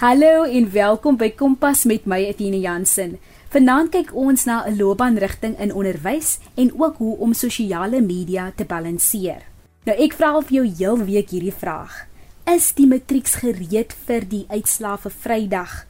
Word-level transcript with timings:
Hallo 0.00 0.46
en 0.48 0.70
welkom 0.72 1.18
by 1.20 1.26
Kompas 1.36 1.82
met 1.84 2.06
my 2.08 2.16
Etienne 2.24 2.56
Jansen. 2.62 3.18
Vanaand 3.52 3.90
kyk 3.92 4.14
ons 4.16 4.46
na 4.48 4.64
'n 4.64 4.78
loopbaanrigting 4.80 5.58
in 5.60 5.74
onderwys 5.76 6.38
en 6.56 6.72
ook 6.72 6.96
hoe 6.96 7.18
om 7.18 7.34
sosiale 7.34 8.00
media 8.00 8.52
te 8.56 8.64
balanseer. 8.64 9.44
Nou 9.84 9.96
ek 9.98 10.16
vra 10.16 10.40
vir 10.40 10.56
jou 10.56 10.66
heel 10.78 11.04
week 11.04 11.28
hierdie 11.30 11.52
vraag: 11.52 12.06
Is 12.46 12.72
die 12.72 12.86
matrieks 12.86 13.34
gereed 13.44 13.92
vir 14.06 14.24
die 14.24 14.46
uitslae 14.48 14.96
vir 14.96 15.12
Vrydag? 15.12 15.86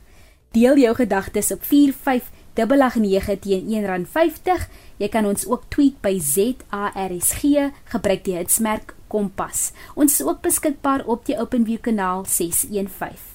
Deel 0.51 0.77
jou 0.77 0.95
gedagtes 0.95 1.53
op 1.53 1.63
4589 1.63 3.39
teen 3.39 3.65
R1.50. 3.71 4.69
Jy 4.99 5.09
kan 5.09 5.27
ons 5.27 5.47
ook 5.47 5.71
tweet 5.71 6.01
by 6.03 6.19
ZARSG, 6.19 7.71
gebruik 7.85 8.25
die 8.25 8.35
hitsmerk 8.35 8.95
Kompas. 9.07 9.73
Ons 9.95 10.21
is 10.21 10.27
ook 10.27 10.43
beskikbaar 10.43 11.07
op 11.07 11.25
die 11.27 11.39
OpenView 11.39 11.81
kanaal 11.81 12.25
615. 12.25 13.30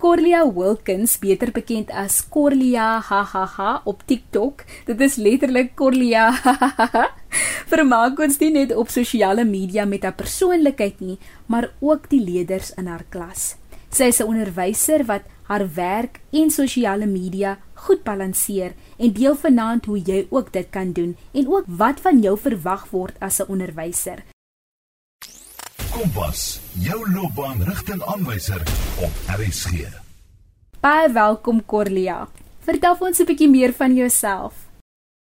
Corlia 0.00 0.46
Wilkins, 0.48 1.18
beter 1.20 1.50
bekend 1.52 1.90
as 1.92 2.22
Corlia 2.32 3.02
hahaha 3.04 3.82
op 3.84 4.00
TikTok. 4.08 4.64
Dit 4.88 5.02
is 5.04 5.18
letterlik 5.20 5.74
Corlia. 5.76 6.30
Vermaak 7.72 8.22
ons 8.24 8.40
nie 8.40 8.48
net 8.54 8.72
op 8.72 8.88
sosiale 8.88 9.44
media 9.44 9.84
met 9.84 10.08
haar 10.08 10.16
persoonlikheid 10.16 11.04
nie, 11.04 11.18
maar 11.52 11.68
ook 11.84 12.08
die 12.08 12.22
leerders 12.24 12.72
in 12.80 12.88
haar 12.88 13.04
klas. 13.12 13.58
Sy 13.92 14.08
is 14.08 14.22
'n 14.24 14.32
onderwyser 14.32 15.04
wat 15.04 15.28
haar 15.52 15.68
werk 15.76 16.20
en 16.32 16.48
sosiale 16.48 17.06
media 17.06 17.58
goed 17.84 18.00
balanseer 18.02 18.72
en 18.96 19.12
deel 19.12 19.36
vanaand 19.36 19.84
hoe 19.84 20.00
jy 20.00 20.26
ook 20.30 20.52
dit 20.52 20.70
kan 20.70 20.92
doen 20.96 21.16
en 21.32 21.44
ook 21.44 21.68
wat 21.68 22.00
van 22.00 22.24
jou 22.24 22.38
verwag 22.38 22.88
word 22.90 23.20
as 23.20 23.40
'n 23.40 23.52
onderwyser. 23.52 24.24
Kompas, 25.90 26.60
jou 26.78 26.98
loopbaanrigtingaanwyser 27.10 28.60
op 29.02 29.16
RSG. 29.34 29.88
Baie 30.80 31.08
welkom 31.12 31.64
Corlia. 31.66 32.28
Vertel 32.62 32.94
ons 33.00 33.18
'n 33.18 33.26
bietjie 33.26 33.48
meer 33.50 33.72
van 33.72 33.94
jouself. 33.94 34.54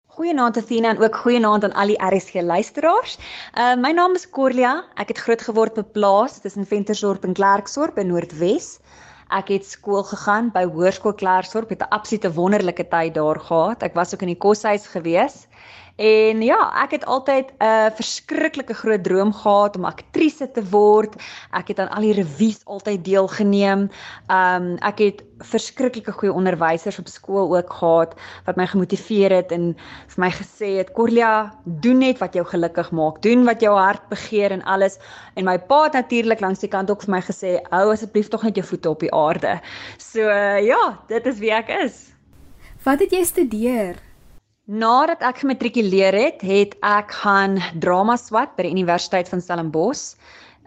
Goeienaand 0.06 0.58
Athena 0.58 0.90
en 0.90 1.02
ook 1.02 1.16
goeienaand 1.16 1.64
aan 1.64 1.74
al 1.74 1.88
die 1.88 2.02
RSG 2.06 2.34
luisteraars. 2.34 3.18
Uh 3.58 3.76
my 3.76 3.92
naam 3.92 4.14
is 4.14 4.30
Corlia. 4.30 4.86
Ek 4.94 5.08
het 5.08 5.18
groot 5.18 5.42
geword 5.42 5.78
op 5.78 5.86
'n 5.86 5.92
plaas 5.92 6.40
tussen 6.40 6.66
Ventersdorp 6.66 7.24
en 7.24 7.34
Klerksdorp 7.34 7.98
in 7.98 8.08
Noordwes. 8.08 8.80
Ek 9.30 9.48
het 9.48 9.66
skool 9.66 10.04
gegaan 10.04 10.52
by 10.54 10.66
Hoërskool 10.70 11.14
Klerksdorp, 11.14 11.70
het 11.70 11.82
'n 11.82 11.90
absolute 11.90 12.34
wonderlike 12.34 12.88
tyd 12.88 13.14
daar 13.14 13.40
gehad. 13.40 13.84
Ek 13.84 13.94
was 13.94 14.14
ook 14.14 14.22
in 14.22 14.28
die 14.28 14.38
koshuis 14.38 14.86
gewees. 14.88 15.48
En 15.96 16.42
ja, 16.42 16.58
ek 16.82 16.92
het 16.92 17.06
altyd 17.06 17.52
'n 17.54 17.64
uh, 17.64 17.86
verskriklike 17.94 18.74
groot 18.74 19.04
droom 19.04 19.34
gehad 19.34 19.76
om 19.78 19.86
aktrise 19.86 20.52
te 20.52 20.70
word. 20.70 21.16
Ek 21.52 21.68
het 21.68 21.80
aan 21.80 21.90
al 21.90 22.02
die 22.02 22.14
revues 22.14 22.66
altyd 22.66 23.06
deelgeneem. 23.06 23.90
Um 24.28 24.78
ek 24.82 24.98
het 25.00 25.24
verskriklike 25.38 26.12
goeie 26.12 26.34
onderwysers 26.34 27.00
op 27.00 27.08
skool 27.08 27.56
ook 27.56 27.74
gehad 27.74 28.16
wat 28.46 28.56
my 28.56 28.66
gemotiveer 28.68 29.32
het 29.32 29.52
en 29.52 29.76
vir 30.08 30.20
my 30.24 30.32
gesê 30.32 30.78
het 30.78 30.92
Corlia, 30.92 31.54
doen 31.64 31.98
net 31.98 32.18
wat 32.18 32.34
jou 32.34 32.46
gelukkig 32.46 32.92
maak. 32.92 33.22
Doen 33.22 33.46
wat 33.46 33.62
jou 33.62 33.78
hart 33.78 34.10
begeer 34.10 34.52
en 34.52 34.64
alles. 34.64 34.98
En 35.36 35.46
my 35.46 35.60
pa 35.60 35.84
het 35.84 35.94
natuurlik 35.94 36.40
langs 36.40 36.60
die 36.60 36.70
kant 36.70 36.90
ook 36.90 37.02
vir 37.02 37.12
my 37.12 37.22
gesê, 37.22 37.60
hou 37.70 37.92
asseblief 37.92 38.28
tog 38.28 38.44
net 38.44 38.56
jou 38.56 38.66
voete 38.66 38.90
op 38.90 39.00
die 39.00 39.14
aarde. 39.14 39.60
So 39.98 40.22
uh, 40.26 40.58
ja, 40.66 41.00
dit 41.08 41.26
is 41.26 41.38
wie 41.38 41.54
ek 41.54 41.70
is. 41.70 42.10
Wat 42.84 43.00
het 43.00 43.12
jy 43.12 43.24
studeer? 43.24 44.13
Nadat 44.64 45.20
ek 45.28 45.42
gematrikuleer 45.42 46.16
het, 46.16 46.44
het 46.48 46.76
ek 46.88 47.10
gaan 47.12 47.58
drama 47.84 48.14
swat 48.16 48.54
by 48.56 48.64
die 48.64 48.72
Universiteit 48.72 49.28
van 49.28 49.42
Stellenbosch. 49.44 50.14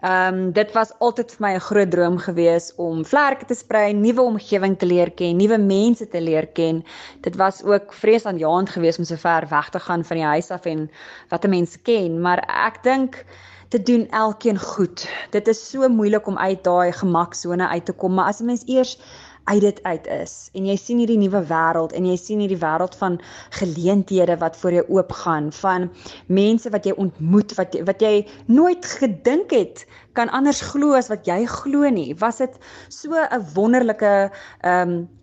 Ehm 0.05 0.35
um, 0.37 0.51
dit 0.53 0.69
was 0.75 0.91
altyd 1.01 1.33
vir 1.33 1.41
my 1.41 1.51
'n 1.55 1.65
groot 1.65 1.89
droom 1.89 2.17
gewees 2.21 2.69
om 2.77 3.01
vlerke 3.01 3.45
te 3.49 3.55
sprei, 3.57 3.93
nuwe 3.93 4.21
omgewing 4.21 4.77
te 4.77 4.85
leer 4.85 5.09
ken, 5.09 5.37
nuwe 5.37 5.57
mense 5.57 6.05
te 6.07 6.21
leer 6.21 6.45
ken. 6.45 6.83
Dit 7.25 7.35
was 7.35 7.63
ook 7.63 7.93
vreesaanjaend 7.93 8.69
geweest 8.69 8.99
om 8.99 9.05
so 9.05 9.15
ver 9.15 9.47
weg 9.49 9.69
te 9.69 9.79
gaan 9.79 10.05
van 10.05 10.17
die 10.17 10.25
huis 10.25 10.51
af 10.51 10.65
en 10.65 10.91
wat 11.29 11.45
'n 11.45 11.49
mens 11.49 11.81
ken, 11.81 12.21
maar 12.21 12.45
ek 12.45 12.83
dink 12.83 13.25
te 13.69 13.81
doen 13.81 14.07
elkeen 14.09 14.59
goed. 14.59 15.09
Dit 15.31 15.47
is 15.47 15.69
so 15.69 15.89
moeilik 15.89 16.27
om 16.27 16.37
uit 16.37 16.63
daai 16.63 16.91
gemaksone 16.91 17.67
uit 17.67 17.85
te 17.85 17.93
kom, 17.93 18.13
maar 18.13 18.27
as 18.27 18.41
'n 18.41 18.45
mens 18.45 18.63
eers 18.67 18.99
uit 19.47 19.61
dit 19.63 19.79
uit 19.83 20.07
is. 20.07 20.33
En 20.53 20.67
jy 20.67 20.75
sien 20.79 20.99
hierdie 21.01 21.19
nuwe 21.19 21.41
wêreld 21.49 21.95
en 21.95 22.07
jy 22.09 22.15
sien 22.19 22.41
hierdie 22.43 22.59
wêreld 22.61 22.95
van 22.99 23.19
geleenthede 23.59 24.37
wat 24.43 24.57
voor 24.59 24.77
jou 24.79 24.85
oopgaan 24.99 25.51
van 25.59 25.89
mense 26.27 26.71
wat 26.73 26.85
jy 26.85 26.95
ontmoet 26.99 27.55
wat 27.59 27.77
wat 27.87 28.03
jy 28.03 28.25
nooit 28.45 28.85
gedink 28.99 29.55
het 29.55 29.85
kan 30.17 30.31
anders 30.33 30.61
glo 30.71 30.97
as 30.97 31.11
wat 31.13 31.27
jy 31.29 31.45
glo 31.45 31.89
nie. 31.89 32.15
Was 32.19 32.41
dit 32.43 32.57
so 32.89 33.13
'n 33.13 33.45
wonderlike 33.53 34.31
ehm 34.61 34.89
um, 34.89 35.16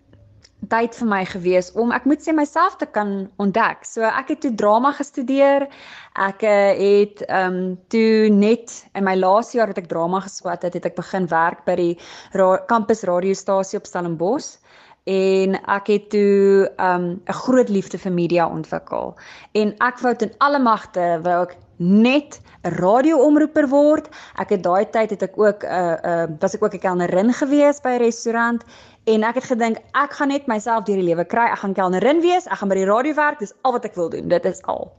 tyd 0.67 0.95
vir 0.95 1.07
my 1.07 1.21
gewees 1.25 1.71
om 1.73 1.91
ek 1.91 2.05
moet 2.05 2.21
sê 2.23 2.33
myself 2.35 2.77
te 2.77 2.85
kan 2.85 3.29
ontdek. 3.37 3.85
So 3.85 4.01
ek 4.01 4.33
het 4.33 4.41
toe 4.41 4.53
drama 4.55 4.91
gestudeer. 4.91 5.67
Ek 6.15 6.43
uh, 6.43 6.73
het 6.79 7.25
ehm 7.27 7.55
um, 7.55 7.77
toe 7.89 8.29
net 8.29 8.85
in 8.95 9.03
my 9.03 9.15
laaste 9.15 9.57
jaar 9.57 9.67
wat 9.67 9.81
ek 9.81 9.89
drama 9.91 10.19
geswat 10.25 10.63
het, 10.63 10.73
het 10.73 10.85
ek 10.85 10.95
begin 10.95 11.27
werk 11.27 11.65
by 11.65 11.75
die 11.75 11.93
ra 12.33 12.57
kampus 12.69 13.03
radiostasie 13.03 13.79
op 13.79 13.89
Stellenbosch 13.89 14.55
en 15.05 15.53
ek 15.69 15.87
het 15.87 16.09
toe 16.09 16.65
ehm, 16.77 17.01
'n 17.01 17.21
um, 17.29 17.33
groot 17.45 17.69
liefde 17.69 17.97
vir 17.97 18.11
media 18.11 18.47
ontwikkel. 18.49 19.13
En 19.53 19.75
ek 19.77 19.99
wou 19.99 20.15
ten 20.15 20.31
alle 20.37 20.59
magte 20.59 21.19
wou 21.21 21.43
ek 21.43 21.57
net 21.77 22.41
'n 22.63 22.73
radioomroeper 22.81 23.67
word. 23.69 24.09
Ek 24.39 24.49
het 24.49 24.63
daai 24.63 24.89
tyd 24.89 25.09
het 25.09 25.21
ek 25.21 25.37
ook 25.37 25.63
'n 25.63 25.67
uh, 25.67 25.93
eh, 25.93 25.99
uh, 26.03 26.23
eh, 26.23 26.29
was 26.39 26.55
ek 26.55 26.63
ook 26.63 26.73
'n 26.73 26.79
kelnerin 26.79 27.33
gewees 27.33 27.81
by 27.81 27.89
'n 27.89 28.01
restaurant 28.01 28.63
en 29.05 29.23
ek 29.23 29.39
het 29.39 29.47
gedink 29.51 29.79
ek 29.93 30.17
gaan 30.17 30.31
net 30.33 30.47
myself 30.49 30.85
deur 30.87 30.99
die 31.01 31.09
lewe 31.09 31.25
kry. 31.25 31.47
Ek 31.51 31.61
gaan 31.63 31.73
kelnerin 31.77 32.21
wees, 32.25 32.47
ek 32.49 32.61
gaan 32.61 32.71
by 32.71 32.79
die 32.79 32.89
radio 32.89 33.13
werk, 33.17 33.39
dis 33.39 33.53
al 33.63 33.77
wat 33.77 33.85
ek 33.85 33.97
wil 33.99 34.09
doen. 34.09 34.27
Dit 34.31 34.45
is 34.49 34.61
al. 34.71 34.89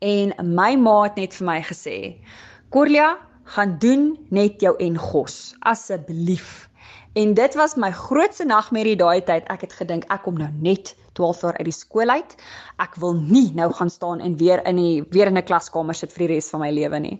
En 0.00 0.32
my 0.40 0.74
ma 0.80 1.02
het 1.04 1.18
net 1.20 1.34
vir 1.36 1.46
my 1.46 1.60
gesê: 1.66 2.16
"Corlia, 2.70 3.18
gaan 3.44 3.78
doen 3.78 4.16
net 4.30 4.60
jou 4.60 4.76
en 4.78 4.96
gos 4.96 5.54
asseblief." 5.60 6.70
En 7.18 7.34
dit 7.34 7.54
was 7.54 7.74
my 7.74 7.90
grootste 7.90 8.44
nagmerrie 8.46 8.96
daai 8.96 9.20
tyd. 9.26 9.48
Ek 9.50 9.60
het 9.66 9.72
gedink 9.74 10.04
ek 10.14 10.22
kom 10.22 10.38
nou 10.38 10.50
net 10.62 10.94
12 11.18 11.40
jaar 11.42 11.56
uit 11.58 11.66
die 11.66 11.74
skool 11.74 12.08
uit. 12.08 12.36
Ek 12.78 12.94
wil 13.02 13.14
nie 13.18 13.50
nou 13.54 13.72
gaan 13.72 13.90
staan 13.90 14.20
en 14.20 14.36
weer 14.38 14.62
in 14.66 14.76
die 14.76 15.02
weer 15.10 15.26
in 15.26 15.36
'n 15.36 15.42
klaskamer 15.42 15.94
sit 15.94 16.12
vir 16.12 16.26
die 16.26 16.34
res 16.34 16.50
van 16.50 16.60
my 16.60 16.70
lewe 16.70 16.98
nie. 16.98 17.18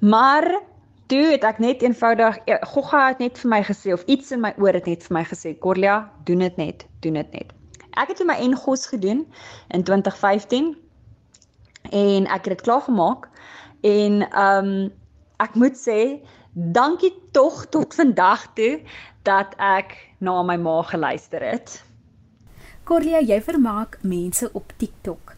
Maar 0.00 0.62
toe 1.06 1.24
het 1.30 1.44
ek 1.44 1.58
net 1.58 1.82
eenvoudig 1.82 2.38
ja, 2.48 2.58
Gogga 2.72 3.08
het 3.08 3.20
net 3.22 3.38
vir 3.38 3.50
my 3.50 3.60
gesê 3.66 3.92
of 3.92 4.04
iets 4.10 4.32
in 4.32 4.40
my 4.44 4.54
oor 4.58 4.76
het 4.76 4.86
net 4.86 5.04
vir 5.04 5.14
my 5.18 5.24
gesê, 5.24 5.58
"Corlia, 5.58 6.10
doen 6.24 6.38
dit 6.38 6.56
net, 6.56 6.86
doen 7.00 7.14
dit 7.20 7.32
net." 7.32 7.52
Ek 7.96 8.08
het 8.08 8.24
my 8.26 8.34
Engos 8.34 8.86
gedoen 8.86 9.26
in 9.68 9.84
2015 9.84 10.76
en 11.90 12.26
ek 12.26 12.44
het 12.44 12.56
dit 12.56 12.60
klaar 12.60 12.80
gemaak 12.80 13.28
en 13.82 14.22
ehm 14.30 14.64
um, 14.64 14.92
ek 15.36 15.54
moet 15.54 15.76
sê 15.76 16.20
dankie 16.54 17.12
tog 17.32 17.66
tot 17.66 17.94
vandag 17.94 18.46
toe 18.54 18.80
dat 19.22 19.54
ek 19.58 19.96
na 20.18 20.42
my 20.42 20.56
ma 20.56 20.82
geluister 20.82 21.42
het. 21.42 21.82
Corlia, 22.84 23.20
jy 23.20 23.40
vermaak 23.42 23.98
mense 24.02 24.50
op 24.52 24.72
TikTok. 24.76 25.34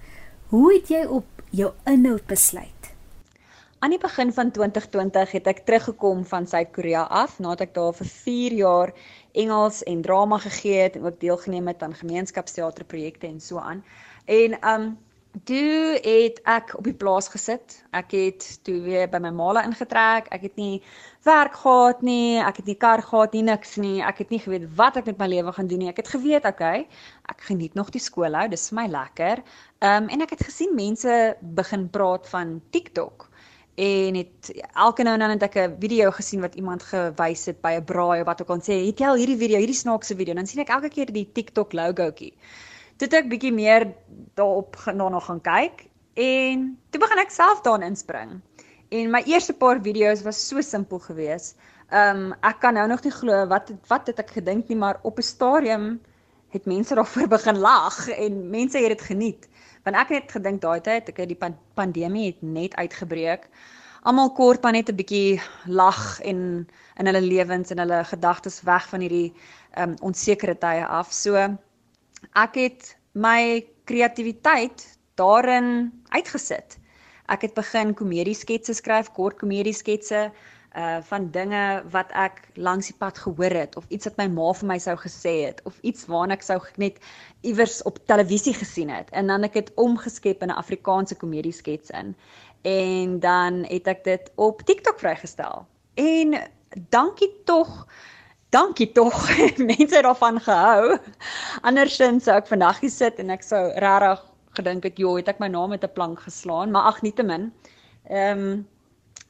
Hoe 0.50 0.72
het 0.74 0.88
jy 0.88 1.04
op 1.06 1.26
jou 1.50 1.72
inhoud 1.86 2.26
besluit? 2.26 2.75
Aan 3.86 3.92
die 3.92 4.02
begin 4.02 4.32
van 4.32 4.50
2020 4.50 5.30
het 5.30 5.46
ek 5.46 5.60
teruggekom 5.62 6.24
van 6.26 6.46
Suid-Korea 6.50 7.04
af 7.06 7.36
nadat 7.38 7.68
ek 7.68 7.74
daar 7.76 7.92
vir 7.94 8.08
4 8.10 8.54
jaar 8.60 8.90
Engels 9.42 9.78
en 9.86 10.00
drama 10.02 10.40
gegee 10.42 10.80
het 10.80 10.96
en 10.98 11.04
ook 11.06 11.20
deelgeneem 11.22 11.70
het 11.70 11.84
aan 11.86 11.94
gemeenskapsteaterprojekte 11.94 13.28
en 13.30 13.38
so 13.40 13.62
aan. 13.62 13.84
En 14.24 14.58
um 14.72 14.88
Toe 15.44 16.00
het 16.02 16.38
ek 16.48 16.72
op 16.78 16.84
die 16.88 16.94
plaas 16.96 17.28
gesit. 17.28 17.74
Ek 17.92 18.10
het 18.16 18.46
toe 18.64 18.80
weer 18.80 19.06
by 19.12 19.20
my 19.20 19.30
maale 19.36 19.62
ingetrek. 19.68 20.30
Ek 20.32 20.46
het 20.48 20.56
nie 20.56 20.80
werk 21.28 21.54
gehad 21.60 22.00
nie, 22.02 22.40
ek 22.40 22.62
het 22.62 22.70
nie 22.72 22.76
kar 22.80 23.04
gehad 23.04 23.36
nie, 23.36 23.44
niks 23.44 23.76
nie. 23.76 24.00
Ek 24.00 24.24
het 24.24 24.32
nie 24.32 24.40
geweet 24.40 24.64
wat 24.80 24.96
ek 24.96 25.12
met 25.12 25.20
my 25.20 25.28
lewe 25.28 25.52
gaan 25.52 25.68
doen 25.68 25.84
nie. 25.84 25.92
Ek 25.92 26.00
het 26.00 26.08
geweet, 26.08 26.48
okay, 26.48 26.88
ek 27.28 27.46
geniet 27.52 27.76
nog 27.76 27.92
die 27.92 28.02
skoolhou, 28.02 28.48
dis 28.48 28.70
vir 28.72 28.80
my 28.80 28.88
lekker. 28.96 29.44
Um, 29.78 30.08
en 30.08 30.24
ek 30.24 30.38
het 30.38 30.46
gesien 30.48 30.72
mense 30.74 31.36
begin 31.60 31.86
praat 31.92 32.26
van 32.32 32.56
TikTok 32.72 33.28
en 33.76 34.14
het 34.14 34.50
elke 34.72 35.04
nou 35.04 35.14
en 35.14 35.20
dan 35.20 35.30
het 35.30 35.42
ek 35.42 35.56
'n 35.56 35.76
video 35.80 36.10
gesien 36.10 36.40
wat 36.40 36.54
iemand 36.54 36.82
gewys 36.82 37.44
het 37.46 37.60
by 37.60 37.76
'n 37.76 37.84
braai 37.84 38.20
of 38.20 38.26
wat 38.26 38.40
ook 38.42 38.48
al 38.48 38.60
sê, 38.60 38.86
"Het 38.86 38.98
jy 38.98 39.06
al 39.06 39.16
hierdie 39.16 39.36
video, 39.36 39.58
hierdie 39.58 39.74
snaakse 39.74 40.16
video?" 40.16 40.34
Dan 40.34 40.46
sien 40.46 40.60
ek 40.60 40.68
elke 40.68 40.88
keer 40.88 41.12
die 41.12 41.28
TikTok 41.32 41.72
logoetjie. 41.72 42.32
Toe 42.96 43.08
ek 43.08 43.28
bietjie 43.28 43.52
meer 43.52 43.94
daarop 44.34 44.76
daarna 44.84 45.20
gaan 45.20 45.40
kyk 45.40 45.86
en 46.14 46.78
toe 46.90 47.00
begin 47.00 47.18
ek 47.18 47.30
self 47.30 47.60
daarin 47.60 47.88
inspring. 47.88 48.40
En 48.88 49.10
my 49.10 49.22
eerste 49.26 49.52
paar 49.52 49.82
video's 49.82 50.22
was 50.22 50.48
so 50.48 50.60
simpel 50.60 50.98
geweest. 50.98 51.56
Um 51.92 52.34
ek 52.42 52.60
kan 52.60 52.74
nou 52.74 52.88
nog 52.88 53.02
nie 53.02 53.12
glo 53.12 53.46
wat 53.46 53.72
wat 53.88 54.06
het 54.06 54.18
ek 54.18 54.30
gedink 54.30 54.68
nie, 54.68 54.76
maar 54.76 54.98
op 55.02 55.18
'n 55.18 55.22
stadium 55.22 56.00
het 56.48 56.66
mense 56.66 56.94
daarvoor 56.94 57.28
begin 57.28 57.58
lag 57.58 58.08
en 58.08 58.50
mense 58.50 58.78
het 58.78 58.88
dit 58.88 59.02
geniet. 59.02 59.48
Want 59.86 59.96
ek 60.02 60.08
het 60.10 60.32
gedink 60.34 60.60
daai 60.64 60.80
tyd 60.82 61.12
ek 61.12 61.20
het 61.22 61.30
die 61.30 61.38
pandemie 61.78 62.26
het 62.32 62.40
net 62.42 62.74
uitgebreek. 62.74 63.46
almal 64.06 64.30
kort 64.38 64.62
maar 64.62 64.72
net 64.72 64.88
'n 64.90 64.98
bietjie 64.98 65.40
lag 65.66 66.20
en 66.20 66.66
in 66.98 67.06
hulle 67.06 67.20
lewens 67.20 67.70
en 67.70 67.78
hulle 67.78 68.04
gedagtes 68.04 68.62
weg 68.62 68.88
van 68.88 69.00
hierdie 69.00 69.32
um 69.76 69.94
onsekere 70.00 70.54
tye 70.58 70.86
af. 70.86 71.12
So 71.12 71.34
ek 72.34 72.54
het 72.54 72.96
my 73.14 73.66
kreatiwiteit 73.84 74.98
daarin 75.14 75.92
uitgesit. 76.08 76.78
Ek 77.28 77.42
het 77.42 77.54
begin 77.54 77.94
komediesketse 77.94 78.74
skryf, 78.74 79.10
kort 79.12 79.38
komediesketse 79.38 80.30
uh 80.76 80.98
van 81.08 81.30
dinge 81.32 81.82
wat 81.90 82.10
ek 82.12 82.42
langs 82.54 82.90
die 82.90 82.96
pad 82.98 83.18
gehoor 83.18 83.54
het 83.56 83.76
of 83.76 83.84
iets 83.88 84.04
wat 84.08 84.16
my 84.20 84.26
ma 84.28 84.52
vir 84.52 84.68
my 84.68 84.78
sou 84.78 84.96
gesê 85.00 85.34
het 85.46 85.62
of 85.64 85.78
iets 85.80 86.04
waarna 86.06 86.36
ek 86.36 86.44
sou 86.44 86.58
net 86.76 86.98
iewers 87.40 87.82
op 87.88 88.00
televisie 88.06 88.54
gesien 88.54 88.92
het 88.92 89.08
en 89.10 89.32
dan 89.32 89.48
ek 89.48 89.54
het 89.54 89.72
omgeskep 89.74 90.42
in 90.42 90.52
'n 90.52 90.60
Afrikaanse 90.60 91.16
komedieskets 91.16 91.90
in 91.90 92.14
en 92.62 93.20
dan 93.20 93.64
het 93.70 93.86
ek 93.86 94.04
dit 94.04 94.30
op 94.34 94.62
TikTok 94.62 94.98
vrygestel. 94.98 95.66
En 95.94 96.50
dankie 96.90 97.32
tog 97.44 97.86
Dankie 98.50 98.92
tog. 98.92 99.12
Mense 99.58 99.94
het 99.94 100.02
daarvan 100.06 100.40
gehou. 100.40 100.98
Andersins 101.60 102.24
sou 102.24 102.36
ek 102.38 102.46
vandag 102.46 102.78
hier 102.80 102.92
sit 102.94 103.18
en 103.18 103.30
ek 103.34 103.42
sou 103.42 103.62
regtig 103.82 104.22
gedink 104.56 104.86
het, 104.86 104.96
"Jo, 105.02 105.16
het 105.16 105.28
ek 105.28 105.42
my 105.42 105.48
naam 105.48 105.74
met 105.74 105.84
'n 105.84 105.92
plank 105.92 106.20
geslaan?" 106.20 106.70
Maar 106.70 106.82
ag, 106.82 107.02
nietemin. 107.02 107.52
Ehm 108.08 108.38
um, 108.38 108.66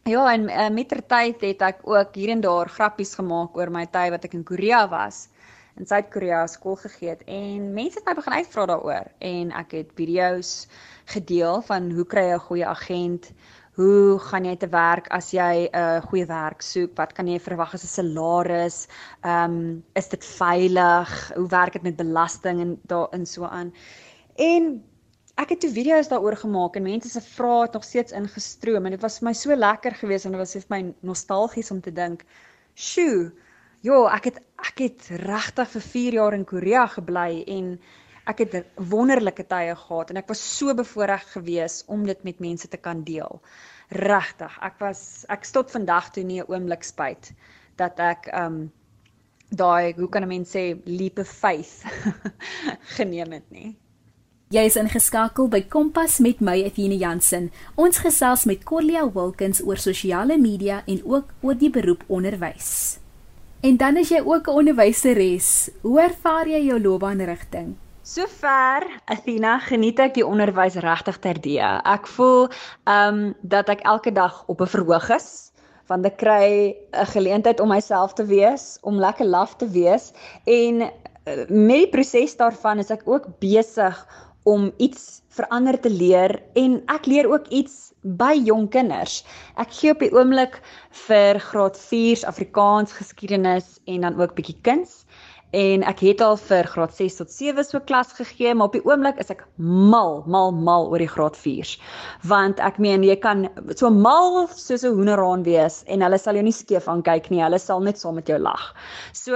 Ja, 0.06 0.32
en 0.32 0.44
uh, 0.46 0.68
met 0.70 0.86
ter 0.88 1.00
tyd 1.02 1.40
het 1.42 1.62
ek 1.66 1.80
ook 1.82 2.14
hier 2.14 2.30
en 2.30 2.42
daar 2.44 2.68
grappies 2.70 3.16
gemaak 3.18 3.56
oor 3.58 3.72
my 3.74 3.88
tyd 3.90 4.12
wat 4.14 4.28
ek 4.28 4.36
in 4.38 4.44
Korea 4.46 4.84
was. 4.86 5.24
In 5.74 5.88
Suid-Korea 5.90 6.44
skool 6.46 6.78
gegee 6.78 7.10
het 7.10 7.24
en 7.26 7.72
mense 7.74 7.98
het 7.98 8.06
my 8.06 8.14
begin 8.14 8.36
uitvra 8.38 8.68
daaroor 8.70 9.10
en 9.18 9.50
ek 9.58 9.74
het 9.74 9.90
video's 9.98 10.52
gedeel 11.10 11.58
van 11.66 11.90
hoe 11.90 12.06
kry 12.06 12.22
jy 12.28 12.38
'n 12.38 12.46
goeie 12.46 12.66
agent? 12.70 13.32
Hoe 13.74 14.18
gaan 14.28 14.46
jy 14.46 14.54
te 14.56 14.70
werk 14.70 15.10
as 15.10 15.34
jy 15.34 15.66
'n 15.66 15.74
uh, 15.74 16.00
goeie 16.06 16.26
werk 16.30 16.62
soek? 16.62 16.94
Wat 16.94 17.12
kan 17.12 17.26
jy 17.26 17.42
verwag 17.42 17.74
as 17.74 17.82
'n 17.82 17.94
salaris? 17.98 18.86
Ehm 19.24 19.58
um, 19.58 19.84
is 19.94 20.08
dit 20.08 20.24
veilig? 20.24 21.32
Hoe 21.34 21.48
werk 21.48 21.72
dit 21.72 21.82
met 21.82 21.96
belasting 21.96 22.60
en 22.60 22.78
daarin 22.86 23.26
so 23.26 23.42
aan? 23.44 23.74
En 24.38 24.84
ek 25.36 25.50
het 25.52 25.60
toe 25.60 25.70
video's 25.72 26.08
daaroor 26.08 26.36
gemaak 26.40 26.76
en 26.78 26.86
mense 26.86 27.10
se 27.12 27.20
vrae 27.20 27.66
het 27.66 27.74
nog 27.76 27.84
steeds 27.84 28.14
ingestroom 28.16 28.86
en 28.86 28.94
dit 28.96 29.02
was 29.04 29.18
vir 29.20 29.28
my 29.28 29.34
so 29.36 29.56
lekker 29.56 29.96
geweest 30.00 30.24
en 30.24 30.32
dit 30.32 30.40
was 30.40 30.56
vir 30.56 30.70
my 30.72 30.82
nostalgies 31.00 31.70
om 31.70 31.80
te 31.84 31.92
dink, 31.92 32.24
"Sjoe, 32.74 33.32
jo, 33.82 34.06
ek 34.06 34.24
het 34.24 34.40
ek 34.58 34.78
het 34.78 35.08
regtig 35.22 35.68
vir 35.68 35.82
4 35.82 36.12
jaar 36.12 36.34
in 36.34 36.44
Korea 36.44 36.86
gebly 36.86 37.44
en 37.46 37.78
ek 38.26 38.38
het 38.38 38.66
wonderlike 38.76 39.44
tye 39.46 39.74
gehad 39.74 40.10
en 40.10 40.16
ek 40.16 40.28
was 40.28 40.40
so 40.58 40.74
bevoorreg 40.74 41.32
geweest 41.32 41.84
om 41.88 42.06
dit 42.06 42.24
met 42.24 42.40
mense 42.40 42.68
te 42.68 42.76
kan 42.76 43.04
deel. 43.04 43.40
Regtig, 43.90 44.58
ek 44.62 44.80
was 44.80 45.24
ek 45.28 45.46
tot 45.46 45.70
vandag 45.70 46.10
toe 46.10 46.24
nie 46.24 46.40
'n 46.40 46.48
oomblik 46.48 46.82
spyt 46.82 47.32
dat 47.76 48.00
ek 48.00 48.30
um 48.34 48.72
daai, 49.50 49.94
hoe 49.94 50.08
kan 50.08 50.22
'n 50.22 50.28
mens 50.28 50.50
sê, 50.50 50.80
leap 50.84 51.18
of 51.18 51.28
faith 51.28 51.84
geneem 52.98 53.32
het 53.32 53.50
nie. 53.50 53.76
Jy 54.54 54.62
is 54.68 54.76
ingeskakel 54.78 55.48
by 55.50 55.58
Kompas 55.66 56.20
met 56.22 56.38
my 56.38 56.52
Athena 56.68 56.94
Jansen. 56.94 57.48
Ons 57.74 57.96
gesels 57.98 58.44
met 58.46 58.60
Corlia 58.62 59.00
Wilkins 59.10 59.58
oor 59.66 59.80
sosiale 59.82 60.36
media 60.38 60.84
en 60.86 61.00
ook 61.02 61.32
oor 61.42 61.56
die 61.58 61.70
beroep 61.74 62.04
onderwys. 62.06 63.00
En 63.66 63.74
dan 63.80 63.98
is 63.98 64.12
jy 64.14 64.20
ook 64.22 64.46
'n 64.46 64.54
onderwyseres. 64.62 65.70
Hoe 65.82 66.00
ervaar 66.00 66.46
jy 66.46 66.62
jou 66.62 66.78
loopbaanrigting? 66.80 67.74
Sover, 68.02 68.86
Athena, 69.04 69.58
geniet 69.58 69.98
ek 69.98 70.14
die 70.14 70.26
onderwys 70.26 70.74
regtig 70.74 71.18
terdee. 71.18 71.66
Ek 71.82 72.06
voel 72.06 72.46
ehm 72.84 73.14
um, 73.14 73.34
dat 73.42 73.68
ek 73.68 73.80
elke 73.80 74.12
dag 74.12 74.44
op 74.46 74.60
'n 74.60 74.66
verhoog 74.66 75.10
is 75.10 75.50
want 75.88 76.06
ek 76.06 76.16
kry 76.16 76.76
'n 76.92 77.06
geleentheid 77.06 77.60
om 77.60 77.68
myself 77.68 78.12
te 78.12 78.24
wees, 78.24 78.78
om 78.82 78.98
lekker 78.98 79.26
laf 79.26 79.56
te 79.56 79.68
wees 79.68 80.12
en 80.44 80.82
eh, 80.82 81.48
met 81.48 81.76
die 81.82 81.88
proses 81.88 82.36
daarvan 82.36 82.78
is 82.78 82.90
ek 82.90 83.02
ook 83.04 83.26
besig 83.38 84.06
om 84.46 84.70
iets 84.78 85.22
verander 85.36 85.78
te 85.82 85.90
leer 85.90 86.38
en 86.54 86.78
ek 86.92 87.08
leer 87.10 87.26
ook 87.28 87.48
iets 87.50 87.90
by 88.06 88.32
jong 88.46 88.68
kinders. 88.70 89.24
Ek 89.58 89.72
gee 89.74 89.90
op 89.90 90.02
die 90.04 90.12
oomblik 90.14 90.60
vir 91.06 91.40
graad 91.42 91.78
4s 91.80 92.22
Afrikaans 92.30 92.94
geskiedenis 92.94 93.80
en 93.90 94.06
dan 94.06 94.20
ook 94.20 94.36
bietjie 94.38 94.58
kuns 94.66 95.02
en 95.56 95.84
ek 95.86 96.02
het 96.04 96.22
al 96.24 96.36
vir 96.38 96.66
graad 96.68 96.94
6 96.94 97.18
tot 97.20 97.30
7 97.32 97.64
so 97.64 97.80
klas 97.88 98.12
gegee, 98.14 98.52
maar 98.54 98.68
op 98.68 98.76
die 98.76 98.84
oomblik 98.84 99.18
is 99.22 99.30
ek 99.32 99.44
mal, 99.56 100.20
mal, 100.26 100.52
mal 100.52 100.90
oor 100.90 101.02
die 101.02 101.10
graad 101.10 101.38
4s. 101.38 101.76
Want 102.28 102.60
ek 102.62 102.78
meen 102.82 103.06
jy 103.06 103.16
kan 103.22 103.46
so 103.74 103.90
mal 103.90 104.46
soos 104.52 104.84
'n 104.84 104.94
hoenderhaan 104.94 105.42
wees 105.46 105.82
en 105.86 106.02
hulle 106.02 106.18
sal 106.18 106.34
jou 106.34 106.42
nie 106.42 106.54
skeef 106.54 106.88
aankyk 106.88 107.30
nie. 107.30 107.42
Hulle 107.42 107.58
sal 107.58 107.80
net 107.80 107.98
saam 107.98 108.14
met 108.14 108.28
jou 108.28 108.38
lag. 108.38 108.74
So 109.12 109.34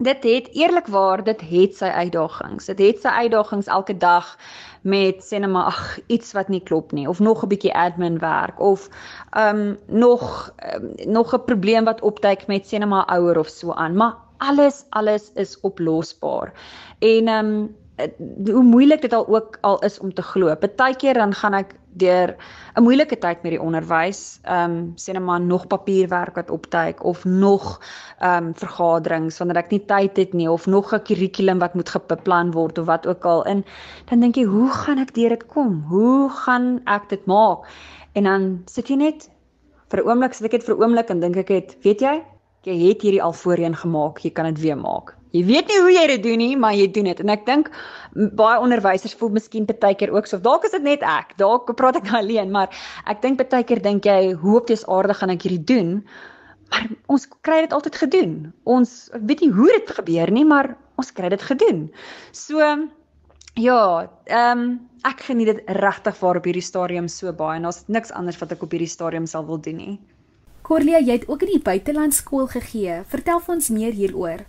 dit 0.00 0.22
het 0.22 0.48
eerlikwaar 0.52 1.24
dit 1.24 1.40
het 1.40 1.76
sy 1.76 1.90
uitdagings. 1.92 2.64
Dit 2.72 2.78
het 2.78 3.00
sy 3.04 3.08
uitdagings 3.08 3.66
elke 3.68 3.96
dag 3.96 4.36
met 4.82 5.20
sê 5.24 5.38
net 5.38 5.50
maar 5.52 5.68
ag 5.72 5.98
iets 6.08 6.32
wat 6.32 6.48
nie 6.48 6.62
klop 6.64 6.92
nie 6.96 7.08
of 7.08 7.20
nog 7.20 7.44
'n 7.44 7.52
bietjie 7.52 7.74
admin 7.74 8.18
werk 8.18 8.60
of 8.60 8.88
ehm 9.30 9.56
um, 9.56 9.78
nog 9.86 10.52
um, 10.74 10.92
nog 11.04 11.34
'n 11.34 11.44
probleem 11.44 11.84
wat 11.84 12.00
opduik 12.00 12.46
met 12.46 12.66
sê 12.66 12.78
net 12.78 12.88
maar 12.88 13.04
ouer 13.04 13.38
of 13.38 13.48
so 13.48 13.72
aan. 13.72 13.94
Maar 13.96 14.16
alles 14.36 14.84
alles 14.90 15.30
is 15.34 15.60
oplosbaar. 15.60 16.52
En 16.98 17.28
ehm 17.28 17.46
um, 17.46 17.76
hoe 18.44 18.62
moeilik 18.62 19.02
dit 19.02 19.12
al 19.12 19.26
ook 19.28 19.58
al 19.60 19.78
is 19.78 19.98
om 19.98 20.14
te 20.14 20.22
glo. 20.22 20.54
Partykeer 20.56 21.14
dan 21.14 21.34
gaan 21.34 21.54
ek 21.54 21.74
deur 21.98 22.36
'n 22.76 22.82
moeilike 22.82 23.18
tyd 23.18 23.42
met 23.42 23.52
die 23.52 23.60
onderwys, 23.60 24.40
ehm 24.44 24.70
um, 24.70 24.92
sê 24.96 25.12
net 25.12 25.22
maar 25.22 25.40
nog 25.40 25.66
papierwerk 25.66 26.34
wat 26.34 26.50
opduik 26.50 27.04
of 27.04 27.24
nog 27.24 27.80
ehm 28.20 28.46
um, 28.46 28.54
vergaderings 28.54 29.38
wanneer 29.38 29.56
ek 29.56 29.70
nie 29.70 29.84
tyd 29.86 30.16
het 30.16 30.32
nie 30.32 30.50
of 30.50 30.66
nog 30.66 30.92
'n 30.94 31.02
kurrikulum 31.02 31.58
wat 31.58 31.74
moet 31.74 31.90
beplan 32.06 32.52
word 32.52 32.78
of 32.78 32.86
wat 32.86 33.06
ook 33.06 33.24
al 33.24 33.44
in, 33.46 33.64
dan 34.10 34.20
dink 34.20 34.36
jy, 34.36 34.44
hoe 34.44 34.70
gaan 34.70 34.98
ek 34.98 35.14
deur 35.14 35.28
dit 35.28 35.46
kom? 35.46 35.84
Hoe 35.88 36.30
gaan 36.30 36.80
ek 36.86 37.08
dit 37.08 37.26
maak? 37.26 37.66
En 38.14 38.24
dan 38.24 38.62
sit 38.66 38.88
jy 38.88 38.96
net 38.96 39.30
vir 39.88 40.00
'n 40.00 40.08
oomblik, 40.08 40.34
sit 40.34 40.46
ek 40.46 40.52
net 40.52 40.64
vir 40.64 40.74
'n 40.74 40.82
oomblik 40.82 41.10
en 41.10 41.20
dink 41.20 41.36
ek 41.36 41.48
het, 41.48 41.76
weet 41.82 42.00
jy, 42.00 42.22
jy 42.62 42.88
het 42.88 43.02
hierdie 43.02 43.22
al 43.22 43.32
voorheen 43.32 43.74
gemaak, 43.74 44.18
jy 44.18 44.30
kan 44.30 44.44
dit 44.44 44.60
weer 44.60 44.76
maak. 44.76 45.19
Jy 45.30 45.44
weet 45.46 45.68
nie 45.70 45.78
hoe 45.78 45.92
jy 45.94 46.06
dit 46.10 46.22
doen 46.24 46.40
nie, 46.42 46.56
maar 46.58 46.74
jy 46.74 46.88
doen 46.90 47.06
dit. 47.10 47.20
En 47.22 47.30
ek 47.30 47.44
dink 47.46 47.70
baie 48.38 48.58
onderwysers 48.58 49.14
voel 49.14 49.30
miskien 49.36 49.68
baie 49.70 49.94
keer 49.94 50.10
ook 50.14 50.26
so. 50.26 50.42
Dalk 50.42 50.66
is 50.66 50.74
dit 50.74 50.82
net 50.82 51.04
ek. 51.06 51.36
Dalk 51.38 51.70
praat 51.78 52.00
ek 52.00 52.10
nou 52.10 52.18
alleen, 52.22 52.50
maar 52.50 52.74
ek 53.06 53.22
dink 53.22 53.38
baie 53.42 53.64
keer 53.64 53.82
dink 53.82 54.08
jy, 54.08 54.34
hoe 54.42 54.58
op 54.60 54.70
dis 54.70 54.86
aarde 54.90 55.14
gaan 55.14 55.30
ek 55.36 55.46
hierdie 55.46 55.64
doen? 55.70 55.98
Maar 56.70 56.86
ons 57.10 57.26
kry 57.46 57.62
dit 57.64 57.74
altyd 57.74 57.96
gedoen. 58.02 58.34
Ons 58.66 59.10
weet 59.14 59.42
nie 59.44 59.52
hoe 59.54 59.70
dit 59.78 59.90
gebeur 60.00 60.30
nie, 60.34 60.46
maar 60.46 60.74
ons 61.00 61.10
kry 61.14 61.30
dit 61.32 61.42
gedoen. 61.42 61.88
So 62.34 62.58
ja, 63.58 63.82
ehm 64.30 64.58
um, 64.58 64.70
ek 65.08 65.22
geniet 65.30 65.48
dit 65.48 65.60
regtig 65.80 66.18
waar 66.20 66.36
op 66.36 66.44
hierdie 66.44 66.64
stadium 66.64 67.06
so 67.08 67.32
baie 67.32 67.56
en 67.56 67.64
daar's 67.64 67.86
niks 67.88 68.12
anders 68.12 68.36
wat 68.42 68.52
ek 68.52 68.66
op 68.66 68.74
hierdie 68.76 68.90
stadium 68.90 69.26
sal 69.30 69.46
wil 69.48 69.62
doen 69.62 69.78
nie. 69.80 69.94
Corlia, 70.62 71.00
jy 71.00 71.16
het 71.22 71.28
ook 71.28 71.46
in 71.46 71.54
die 71.54 71.64
buiteland 71.64 72.14
skool 72.14 72.46
gegee. 72.52 73.00
Vertel 73.08 73.40
vir 73.40 73.54
ons 73.54 73.70
meer 73.72 73.96
hieroor. 73.96 74.44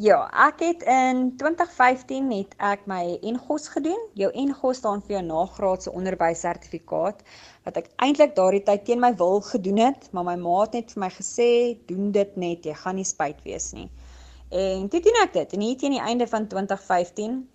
Ja, 0.00 0.30
ek 0.48 0.62
het 0.64 0.82
in 0.88 1.18
2015 1.36 2.30
het 2.32 2.54
ek 2.56 2.86
my 2.88 3.18
NGOS 3.20 3.66
gedoen. 3.68 3.98
Jou 4.16 4.30
NGOS 4.32 4.78
staan 4.80 5.02
vir 5.04 5.18
jou 5.18 5.20
nagraadse 5.26 5.92
onderwyssertifikaat 5.92 7.20
wat 7.68 7.80
ek 7.82 7.90
eintlik 8.06 8.32
daardie 8.38 8.62
tyd 8.64 8.86
teen 8.86 9.02
my 9.04 9.10
wil 9.20 9.44
gedoen 9.44 9.82
het, 9.82 10.08
maar 10.16 10.24
my 10.30 10.38
ma 10.40 10.62
het 10.62 10.78
net 10.78 10.94
vir 10.96 11.02
my 11.04 11.10
gesê, 11.18 11.50
"Doen 11.90 12.14
dit 12.16 12.36
net, 12.36 12.64
jy 12.64 12.74
gaan 12.80 12.96
nie 12.96 13.04
spyt 13.04 13.44
wees 13.44 13.72
nie." 13.76 13.90
En 14.48 14.88
toe 14.88 15.00
doen 15.00 15.20
ek 15.22 15.32
dit. 15.32 15.52
En 15.52 15.60
hier 15.60 15.76
teen 15.76 15.98
die 15.98 16.00
einde 16.00 16.26
van 16.26 16.48
2015 16.48 17.48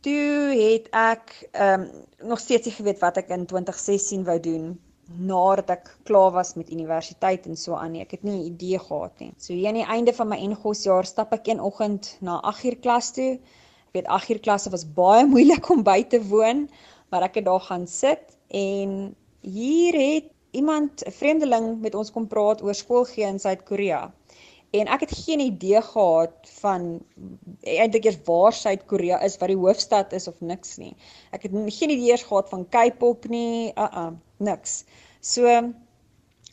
toe 0.00 0.56
het 0.56 0.88
ek 0.96 1.48
ehm 1.52 1.80
um, 1.80 1.90
nog 2.28 2.38
steeds 2.40 2.66
nie 2.66 2.74
geweet 2.74 3.00
wat 3.00 3.16
ek 3.16 3.28
in 3.28 3.46
2016 3.46 4.24
wou 4.24 4.40
doen 4.40 4.80
nadat 5.18 5.70
ek 5.70 5.88
klaar 6.08 6.30
was 6.32 6.54
met 6.54 6.70
universiteit 6.70 7.46
en 7.46 7.56
so 7.56 7.74
aan 7.74 7.92
nie. 7.92 8.02
Ek 8.02 8.10
het 8.10 8.22
nie 8.22 8.38
'n 8.38 8.46
idee 8.52 8.78
gehad 8.78 9.20
nie. 9.20 9.32
So 9.38 9.52
hier 9.52 9.68
aan 9.68 9.80
die 9.80 9.92
einde 9.96 10.12
van 10.12 10.28
my 10.28 10.38
NGOS 10.46 10.84
jaar 10.84 11.06
stap 11.06 11.32
ek 11.32 11.46
een 11.46 11.60
oggend 11.60 12.16
na 12.20 12.40
8uur 12.52 12.80
klas 12.80 13.10
toe. 13.12 13.32
Ek 13.88 13.92
weet 13.92 14.06
8uur 14.06 14.40
klasse 14.40 14.70
was 14.70 14.84
baie 14.84 15.26
moeilik 15.34 15.68
om 15.70 15.82
by 15.82 16.02
te 16.02 16.22
woon, 16.22 16.68
maar 17.10 17.22
ek 17.22 17.34
het 17.34 17.44
daar 17.44 17.60
gaan 17.60 17.86
sit 17.86 18.36
en 18.48 19.14
hier 19.40 19.94
het 19.94 20.30
iemand 20.50 21.02
'n 21.06 21.10
vreemdeling 21.10 21.80
met 21.80 21.94
ons 21.94 22.10
kom 22.10 22.26
praat 22.26 22.62
oor 22.62 22.74
skoolgee 22.74 23.26
in 23.26 23.38
Suid-Korea. 23.38 24.12
En 24.70 24.86
ek 24.86 25.00
het 25.00 25.12
geen 25.26 25.40
idee 25.40 25.82
gehad 25.82 26.50
van 26.60 27.00
eintlik 27.60 28.04
eers 28.04 28.18
waar 28.24 28.52
Suid-Korea 28.52 29.18
is, 29.26 29.38
wat 29.38 29.48
die 29.48 29.56
hoofstad 29.56 30.12
is 30.12 30.28
of 30.28 30.40
niks 30.40 30.76
nie. 30.76 30.94
Ek 31.30 31.42
het 31.42 31.52
geen 31.52 31.90
idee 31.90 32.10
eers 32.10 32.22
gehad 32.22 32.48
van 32.48 32.68
K-pop 32.68 33.26
nie, 33.28 33.72
uh 33.74 33.88
uh, 34.02 34.12
niks. 34.40 34.82
So 35.20 35.46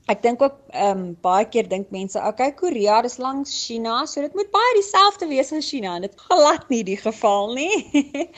ek 0.07 0.21
dink 0.23 0.41
ook 0.41 0.55
ehm 0.71 0.99
um, 0.99 1.07
baie 1.23 1.45
keer 1.51 1.67
dink 1.67 1.89
mense, 1.91 2.19
okay, 2.29 2.53
Korea, 2.55 3.01
dis 3.03 3.17
langs 3.19 3.51
China, 3.65 4.05
so 4.07 4.23
dit 4.23 4.35
moet 4.39 4.49
baie 4.53 4.73
dieselfde 4.77 5.27
wees 5.27 5.51
as 5.51 5.67
China 5.67 5.97
en 5.97 6.05
dit 6.05 6.21
glad 6.29 6.69
nie 6.71 6.83
die 6.87 6.99
geval 6.99 7.53
nie. 7.57 7.75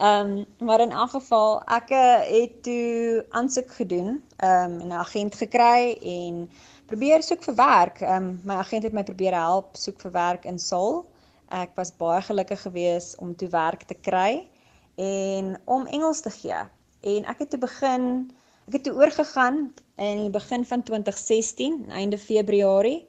Ehm 0.00 0.30
um, 0.38 0.46
maar 0.64 0.80
in 0.80 0.94
elk 0.96 1.12
geval, 1.18 1.58
ek 1.76 1.92
eh, 1.92 2.24
het 2.30 2.62
toe 2.64 3.24
aansoek 3.36 3.74
gedoen, 3.82 4.22
ehm 4.38 4.80
um, 4.80 4.88
'n 4.88 4.96
agent 5.02 5.36
gekry 5.36 5.98
en 6.00 6.46
probeer 6.88 7.22
soek 7.22 7.44
vir 7.44 7.56
werk. 7.60 8.00
Ehm 8.00 8.16
um, 8.16 8.40
my 8.44 8.56
agent 8.64 8.88
het 8.88 8.96
my 8.96 9.04
probeer 9.04 9.36
help 9.36 9.76
soek 9.76 10.00
vir 10.00 10.16
werk 10.16 10.48
in 10.48 10.58
Seoul. 10.58 11.04
Ek 11.52 11.76
was 11.76 11.92
baie 12.00 12.22
gelukkig 12.22 12.62
geweest 12.62 13.18
om 13.18 13.36
toe 13.36 13.48
werk 13.52 13.82
te 13.82 13.94
kry 13.94 14.48
en 14.96 15.56
om 15.64 15.86
Engels 15.86 16.20
te 16.24 16.30
gee. 16.30 16.64
En 17.00 17.24
ek 17.24 17.38
het 17.44 17.50
toe 17.50 17.60
begin, 17.60 18.30
ek 18.70 18.76
het 18.76 18.84
toe 18.86 19.00
oorgegaan 19.02 19.56
in 19.98 20.20
die 20.20 20.30
begin 20.30 20.62
van 20.62 20.82
2016, 20.86 21.88
einde 21.90 22.18
Februarie. 22.22 23.00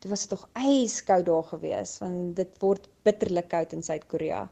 Dit 0.00 0.08
was 0.08 0.24
tog 0.26 0.46
ijskoud 0.56 1.26
daar 1.26 1.44
gewees 1.44 1.98
want 2.00 2.38
dit 2.38 2.54
word 2.64 2.88
bitterlik 3.04 3.50
koud 3.52 3.74
in 3.76 3.84
Suid-Korea. 3.84 4.46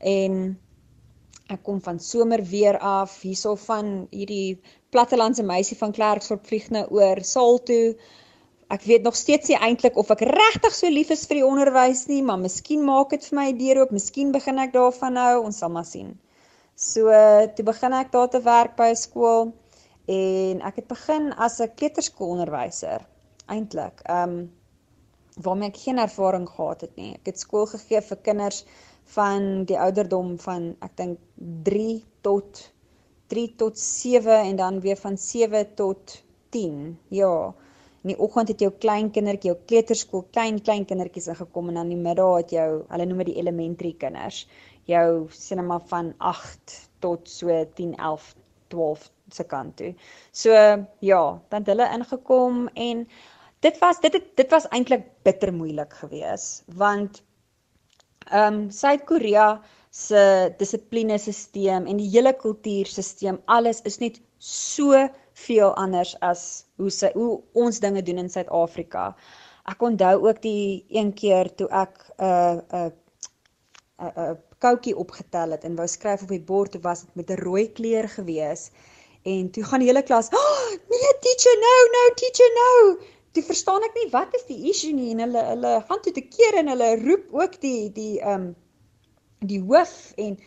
En 0.00 0.56
ek 1.52 1.60
kom 1.66 1.82
van 1.84 2.00
somer 2.00 2.40
weer 2.40 2.78
af 2.80 3.18
hierso 3.20 3.52
van 3.66 4.08
hierdie 4.08 4.56
plattelandse 4.96 5.44
meisie 5.44 5.76
van 5.76 5.92
Klerksdorp 5.92 6.48
vlieg 6.48 6.72
nou 6.72 6.86
oor 6.88 7.20
Saal 7.20 7.60
toe. 7.68 7.92
Ek 8.72 8.88
weet 8.88 9.04
nog 9.04 9.16
steeds 9.16 9.52
nie 9.52 9.60
eintlik 9.60 10.00
of 10.00 10.08
ek 10.16 10.24
regtig 10.24 10.72
so 10.72 10.88
lief 10.88 11.12
is 11.12 11.28
vir 11.28 11.42
die 11.42 11.46
onderwys 11.52 12.06
nie, 12.08 12.24
maar 12.24 12.40
miskien 12.40 12.80
maak 12.88 13.12
dit 13.12 13.28
vir 13.28 13.42
my 13.42 13.48
deur 13.60 13.84
oop, 13.84 13.92
miskien 13.92 14.32
begin 14.32 14.64
ek 14.64 14.72
daarvan 14.72 15.20
hou, 15.20 15.44
ons 15.44 15.60
sal 15.60 15.76
maar 15.76 15.88
sien. 15.92 16.14
So 16.80 17.12
toe 17.52 17.72
begin 17.74 18.00
ek 18.00 18.12
daar 18.16 18.32
te 18.32 18.40
werk 18.40 18.78
by 18.80 18.94
'n 18.96 19.02
skool 19.04 19.50
en 20.08 20.60
ek 20.64 20.80
het 20.80 20.86
begin 20.88 21.32
as 21.36 21.58
'n 21.60 21.74
kleuterskoolonderwyser 21.78 23.04
eintlik. 23.46 24.00
Ehm 24.04 24.30
um, 24.30 24.52
waarmee 25.42 25.68
ek 25.68 25.76
geen 25.76 25.98
ervaring 25.98 26.48
gehad 26.48 26.80
het 26.80 26.96
nie. 26.96 27.12
Ek 27.14 27.26
het 27.30 27.38
skool 27.38 27.66
gegee 27.66 28.00
vir 28.00 28.18
kinders 28.28 28.64
van 29.14 29.64
die 29.64 29.78
ouderdom 29.78 30.38
van 30.38 30.76
ek 30.86 30.96
dink 30.96 31.18
3 31.68 32.04
tot 32.26 32.72
3 33.28 33.54
tot 33.60 33.78
7 33.78 34.40
en 34.40 34.56
dan 34.56 34.80
weer 34.80 34.96
van 34.96 35.18
7 35.18 35.74
tot 35.74 36.24
10. 36.48 36.98
Ja. 37.08 37.54
In 38.02 38.14
die 38.14 38.18
oggend 38.18 38.48
het 38.48 38.60
jou 38.60 38.72
klein 38.72 39.10
kindertjie, 39.10 39.50
jou 39.52 39.60
kleuterskool, 39.66 40.24
klein 40.32 40.62
klein 40.62 40.84
kindertjies 40.84 41.28
ingekom 41.28 41.68
en 41.68 41.74
dan 41.74 41.90
in 41.90 41.96
die 41.96 42.08
middag 42.08 42.36
het 42.36 42.50
jou, 42.50 42.68
hulle 42.88 43.06
noem 43.06 43.18
dit 43.24 43.32
die 43.34 43.40
elementary 43.42 43.92
kinders, 43.92 44.46
jou 44.84 45.28
sinema 45.30 45.78
van 45.92 46.14
8 46.18 46.76
tot 47.04 47.28
so 47.28 47.52
10, 47.74 47.94
11, 47.96 48.34
12 48.68 49.10
se 49.34 49.44
kant 49.44 49.76
toe. 49.76 49.94
So 50.32 50.50
ja, 51.00 51.22
dan 51.48 51.64
het 51.64 51.66
hulle 51.66 51.88
ingekom 51.94 52.68
en 52.74 53.08
dit 53.60 53.78
was 53.78 54.00
dit 54.00 54.12
het, 54.12 54.36
dit 54.36 54.50
was 54.50 54.68
eintlik 54.68 55.06
bitter 55.22 55.52
moeilik 55.54 55.92
geweest 55.92 56.62
want 56.66 57.22
ehm 58.28 58.54
um, 58.54 58.70
Suid-Korea 58.70 59.60
se 59.90 60.54
dissiplinesisteem 60.58 61.86
en 61.86 61.96
die 61.96 62.10
hele 62.12 62.34
kultuursisteem, 62.36 63.40
alles 63.46 63.80
is 63.88 63.98
net 64.02 64.20
so 64.38 65.08
veel 65.46 65.72
anders 65.80 66.14
as 66.20 66.42
hoe 66.76 66.90
sy 66.92 67.10
hoe 67.14 67.38
ons 67.58 67.80
dinge 67.80 68.02
doen 68.02 68.20
in 68.24 68.30
Suid-Afrika. 68.30 69.12
Ek 69.68 69.82
onthou 69.84 70.14
ook 70.28 70.42
die 70.42 70.84
een 70.94 71.12
keer 71.16 71.50
toe 71.56 71.68
ek 71.70 72.04
'n 72.18 72.24
uh, 72.24 72.56
'n 72.58 72.76
uh, 72.76 72.90
'n 73.98 74.12
uh, 74.24 74.36
koutjie 74.58 74.96
opgetel 74.96 75.50
het 75.54 75.64
en 75.64 75.76
wou 75.76 75.86
skryf 75.86 76.22
op 76.22 76.28
die 76.34 76.44
bord, 76.52 76.72
toe 76.72 76.80
was 76.82 77.04
dit 77.04 77.14
met 77.14 77.30
'n 77.30 77.42
rooi 77.42 77.72
kleur 77.72 78.08
gewees. 78.08 78.70
En 79.22 79.50
toe 79.50 79.64
gaan 79.64 79.82
die 79.82 79.88
hele 79.88 80.02
klas, 80.02 80.28
oh, 80.32 80.68
"Nee, 80.90 81.12
teacher, 81.20 81.56
no, 81.64 81.74
no, 81.94 82.14
teacher, 82.14 82.50
no." 82.60 82.98
Toe 83.32 83.42
verstaan 83.42 83.82
ek 83.82 83.94
nie 83.94 84.10
wat 84.10 84.34
is 84.34 84.44
die 84.48 84.70
issue 84.70 84.92
nie 84.92 85.10
en 85.10 85.18
hulle 85.18 85.42
hulle 85.50 85.72
gaan 85.88 86.00
toe 86.02 86.12
te 86.12 86.20
keer 86.20 86.54
en 86.58 86.68
hulle 86.68 86.96
roep 87.02 87.26
ook 87.32 87.60
die 87.60 87.90
die 87.92 88.20
ehm 88.20 88.34
um, 88.34 88.54
die 89.40 89.60
hoof 89.60 90.12
en 90.16 90.38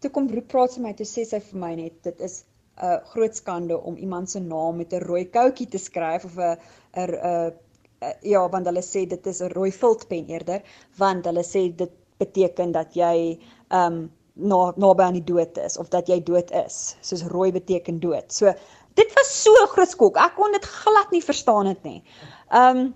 toe 0.00 0.10
kom 0.10 0.28
roep 0.30 0.48
praat 0.48 0.72
sy 0.74 0.80
my 0.80 0.92
toe 0.98 1.06
sê 1.06 1.24
sy 1.28 1.40
vir 1.50 1.60
my 1.64 1.74
net 1.74 2.02
dit 2.02 2.20
is 2.20 2.44
'n 2.80 2.86
uh, 2.86 2.98
groot 3.12 3.36
skande 3.36 3.76
om 3.78 3.96
iemand 3.96 4.30
se 4.30 4.40
naam 4.40 4.76
met 4.76 4.92
'n 4.92 5.04
rooi 5.04 5.24
koutjie 5.36 5.68
te 5.68 5.78
skryf 5.78 6.24
of 6.24 6.38
'n 6.38 6.56
'n 6.96 7.14
'n 7.14 8.14
ja 8.32 8.48
want 8.48 8.66
hulle 8.66 8.82
sê 8.82 9.06
dit 9.08 9.26
is 9.26 9.40
'n 9.42 9.52
rooi 9.52 9.70
viltpen 9.82 10.30
eerder 10.34 10.62
want 10.96 11.24
hulle 11.24 11.44
sê 11.44 11.62
dit 11.82 11.92
beteken 12.18 12.72
dat 12.72 12.94
jy 12.94 13.38
um 13.82 14.10
na 14.40 14.72
naby 14.76 15.02
aan 15.06 15.18
die 15.18 15.24
dood 15.24 15.58
is 15.58 15.78
of 15.78 15.90
dat 15.92 16.08
jy 16.08 16.20
dood 16.24 16.50
is 16.64 16.96
soos 17.00 17.26
rooi 17.32 17.50
beteken 17.52 18.00
dood. 18.00 18.32
So 18.32 18.52
dit 18.98 19.14
was 19.16 19.30
so 19.42 19.66
groot 19.74 19.90
skok. 19.90 20.18
Ek 20.18 20.34
kon 20.36 20.52
dit 20.56 20.64
glad 20.64 21.12
nie 21.14 21.22
verstaan 21.24 21.70
het 21.70 21.82
nie. 21.84 22.02
Um 22.50 22.90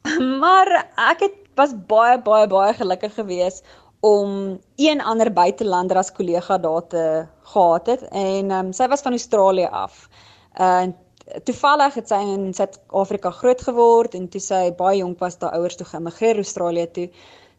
maar 0.42 0.70
ek 1.10 1.26
het 1.26 1.38
was 1.58 1.74
baie 1.90 2.16
baie 2.24 2.46
baie 2.48 2.72
gelukkig 2.74 3.14
geweest 3.14 3.64
om 4.00 4.60
een 4.80 5.00
ander 5.00 5.32
buitelander 5.32 5.96
as 6.00 6.12
kollega 6.12 6.58
daar 6.58 6.86
te 6.86 7.26
gehad 7.52 7.86
het 7.86 8.02
en 8.10 8.50
um, 8.50 8.72
sy 8.72 8.88
was 8.88 9.04
van 9.04 9.12
Australië 9.12 9.68
af. 9.70 10.08
En 10.52 10.94
uh, 10.94 11.40
toevallig 11.44 11.94
het 11.94 12.08
sy 12.08 12.20
in 12.24 12.54
Suid-Afrika 12.56 13.30
groot 13.30 13.60
geword 13.62 14.16
en 14.16 14.28
toe 14.28 14.40
sy 14.40 14.62
baie 14.78 15.02
jonk 15.02 15.20
was, 15.20 15.36
haar 15.40 15.58
ouers 15.58 15.76
toe 15.76 15.86
geëmigreer 15.86 16.40
Australië 16.40 16.86
toe. 16.96 17.08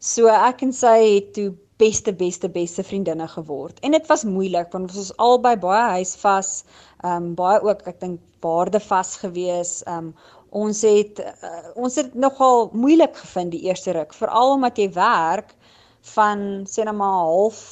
So 0.02 0.26
ek 0.26 0.66
en 0.66 0.74
sy 0.74 0.96
het 1.14 1.30
toe 1.38 1.52
beste 1.82 2.12
beste 2.14 2.48
beste 2.48 2.84
vriendinne 2.86 3.28
geword. 3.28 3.80
En 3.80 3.94
dit 3.96 4.06
was 4.10 4.24
moeilik 4.24 4.70
want 4.72 4.90
ons 4.90 5.00
was 5.00 5.16
albei 5.16 5.56
baie 5.64 5.88
huisvas, 5.98 6.52
ehm 7.02 7.30
um, 7.30 7.34
baie 7.38 7.60
ook 7.66 7.82
ek 7.90 8.00
dink 8.00 8.20
waardevas 8.44 9.16
gewees. 9.24 9.80
Ehm 9.86 10.12
um, 10.12 10.14
ons 10.52 10.82
het 10.84 11.20
uh, 11.24 11.68
ons 11.80 11.94
het 11.96 12.14
nogal 12.14 12.68
moeilik 12.76 13.16
gevind 13.16 13.54
die 13.54 13.64
eerste 13.68 13.94
ruk, 13.96 14.12
veral 14.14 14.58
omdat 14.58 14.78
jy 14.78 14.90
werk 14.92 15.54
van 16.14 16.66
sê 16.68 16.84
net 16.84 16.98
maar 16.98 17.22
half 17.24 17.62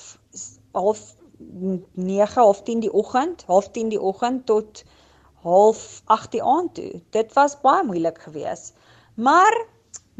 half 0.72 1.02
9 1.40 2.42
half 2.42 2.62
10 2.62 2.80
die 2.80 2.92
oggend, 2.92 3.44
half 3.46 3.70
10 3.70 3.88
die 3.88 4.00
oggend 4.00 4.46
tot 4.46 4.82
half 5.42 6.02
8 6.04 6.32
die 6.32 6.42
aand 6.42 6.74
toe. 6.74 7.02
Dit 7.10 7.32
was 7.32 7.60
baie 7.60 7.84
moeilik 7.84 8.18
geweest. 8.18 8.74
Maar 9.14 9.64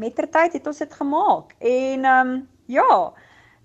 mettertyd 0.01 0.53
het 0.53 0.67
ons 0.67 0.77
dit 0.77 0.93
gemaak. 0.93 1.55
En 1.59 2.05
ehm 2.05 2.27
um, 2.27 2.47
ja, 2.65 3.13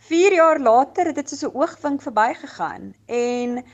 4 0.06 0.34
jaar 0.34 0.60
later 0.60 1.08
het 1.10 1.16
dit 1.18 1.28
soos 1.28 1.42
'n 1.46 1.56
oogwink 1.58 2.02
verbygegaan 2.02 2.94
en 3.06 3.64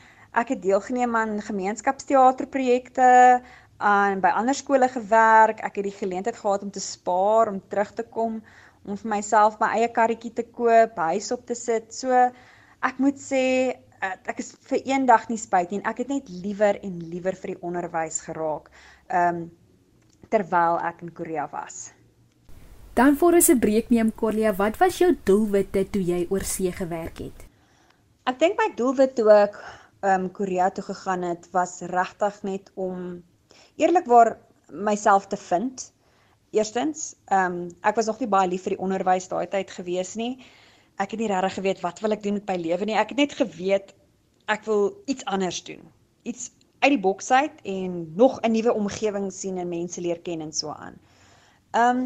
ek 0.40 0.48
het 0.48 0.62
deelgeneem 0.62 1.16
aan 1.16 1.42
gemeenskapsteaterprojekte 1.48 3.42
aan 3.76 4.20
by 4.20 4.30
ander 4.32 4.54
skole 4.54 4.88
gewerk. 4.88 5.60
Ek 5.60 5.76
het 5.76 5.84
die 5.84 5.98
geleentheid 5.98 6.36
gehad 6.36 6.62
om 6.62 6.70
te 6.70 6.80
spaar 6.80 7.48
om 7.48 7.60
terug 7.68 7.92
te 7.92 8.02
kom 8.02 8.40
om 8.84 8.96
vir 8.96 9.10
myself 9.10 9.58
my 9.60 9.68
eie 9.76 9.88
karretjie 9.92 10.32
te 10.32 10.42
koop, 10.42 10.96
huis 10.96 11.30
op 11.32 11.46
te 11.46 11.54
sit. 11.54 11.94
So 11.94 12.10
ek 12.80 12.98
moet 12.98 13.20
sê 13.20 13.44
eh, 14.00 14.16
ek 14.26 14.38
is 14.38 14.54
vir 14.70 14.80
eendag 14.88 15.28
nie 15.28 15.38
spyt 15.38 15.70
nie. 15.70 15.82
Ek 15.84 15.98
het 15.98 16.08
net 16.08 16.28
liewer 16.28 16.80
en 16.82 17.00
liewer 17.12 17.36
vir 17.36 17.54
die 17.54 17.62
onderwys 17.62 18.20
geraak. 18.20 18.70
Um 19.08 19.50
terwyl 20.32 20.80
ek 20.80 21.02
in 21.02 21.12
Korea 21.12 21.48
was. 21.52 21.92
Dan 22.94 23.16
voor 23.16 23.32
ons 23.32 23.48
'n 23.48 23.58
breek 23.58 23.88
neem 23.88 24.14
Corlia, 24.14 24.54
wat 24.54 24.76
was 24.76 24.98
jou 24.98 25.16
doelwitte 25.24 25.90
toe 25.90 26.02
jy 26.02 26.26
oor 26.30 26.44
see 26.44 26.72
gewerk 26.72 27.18
het? 27.18 27.46
Ek 28.24 28.38
dink 28.38 28.58
my 28.58 28.72
doelwit 28.76 29.14
toe 29.14 29.30
ek 29.30 29.56
um 30.00 30.30
Korea 30.30 30.70
toe 30.70 30.84
gegaan 30.84 31.22
het 31.22 31.50
was 31.50 31.80
regtig 31.80 32.42
net 32.42 32.70
om 32.74 33.24
eerlikwaar 33.76 34.38
myself 34.68 35.26
te 35.26 35.36
vind 35.36 35.92
Eerstens, 36.52 37.14
ehm 37.32 37.52
um, 37.52 37.68
ek 37.80 37.96
was 37.96 38.06
nog 38.10 38.18
nie 38.20 38.28
baie 38.28 38.48
lief 38.48 38.66
vir 38.66 38.74
die 38.74 38.84
onderwys 38.84 39.28
daai 39.30 39.46
tyd 39.48 39.70
gewees 39.72 40.10
nie. 40.20 40.34
Ek 41.00 41.14
het 41.14 41.20
nie 41.20 41.28
regtig 41.30 41.54
geweet 41.56 41.80
wat 41.80 42.02
wil 42.04 42.12
ek 42.12 42.20
doen 42.26 42.36
met 42.36 42.50
my 42.50 42.56
lewe 42.60 42.84
nie. 42.84 42.96
Ek 43.00 43.14
het 43.14 43.20
net 43.22 43.32
geweet 43.38 43.94
ek 44.52 44.66
wil 44.68 44.90
iets 45.08 45.24
anders 45.24 45.62
doen. 45.64 45.80
Iets 46.28 46.50
uit 46.84 46.90
die 46.92 47.00
boks 47.00 47.30
uit 47.30 47.64
en 47.64 47.94
nog 48.20 48.36
'n 48.42 48.52
nuwe 48.52 48.74
omgewing 48.74 49.30
sien 49.32 49.56
en 49.58 49.68
mense 49.68 50.00
leer 50.00 50.20
ken 50.20 50.44
en 50.44 50.52
so 50.52 50.76
aan. 50.76 51.00
Ehm 51.70 51.96
um, 51.96 52.04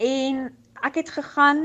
en 0.00 0.44
ek 0.82 0.94
het 1.02 1.10
gegaan 1.12 1.64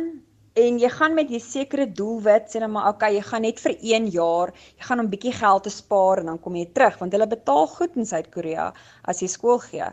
en 0.56 0.80
jy 0.80 0.90
gaan 0.90 1.14
met 1.16 1.32
'n 1.32 1.40
sekere 1.40 1.86
doelwit 1.92 2.52
sê 2.52 2.60
net 2.60 2.72
maar 2.72 2.90
okay, 2.94 3.14
jy 3.16 3.22
gaan 3.22 3.42
net 3.42 3.60
vir 3.60 3.76
1 3.82 4.08
jaar, 4.12 4.54
jy 4.78 4.84
gaan 4.88 5.00
'n 5.02 5.10
bietjie 5.10 5.34
geld 5.36 5.64
te 5.64 5.70
spaar 5.70 6.20
en 6.20 6.26
dan 6.26 6.40
kom 6.40 6.56
jy 6.56 6.66
terug 6.74 7.00
want 7.00 7.12
hulle 7.12 7.28
betaal 7.28 7.68
goed 7.68 7.96
in 7.96 8.06
Suid-Korea 8.06 8.74
as 9.04 9.22
jy 9.22 9.28
skool 9.28 9.60
gee. 9.60 9.88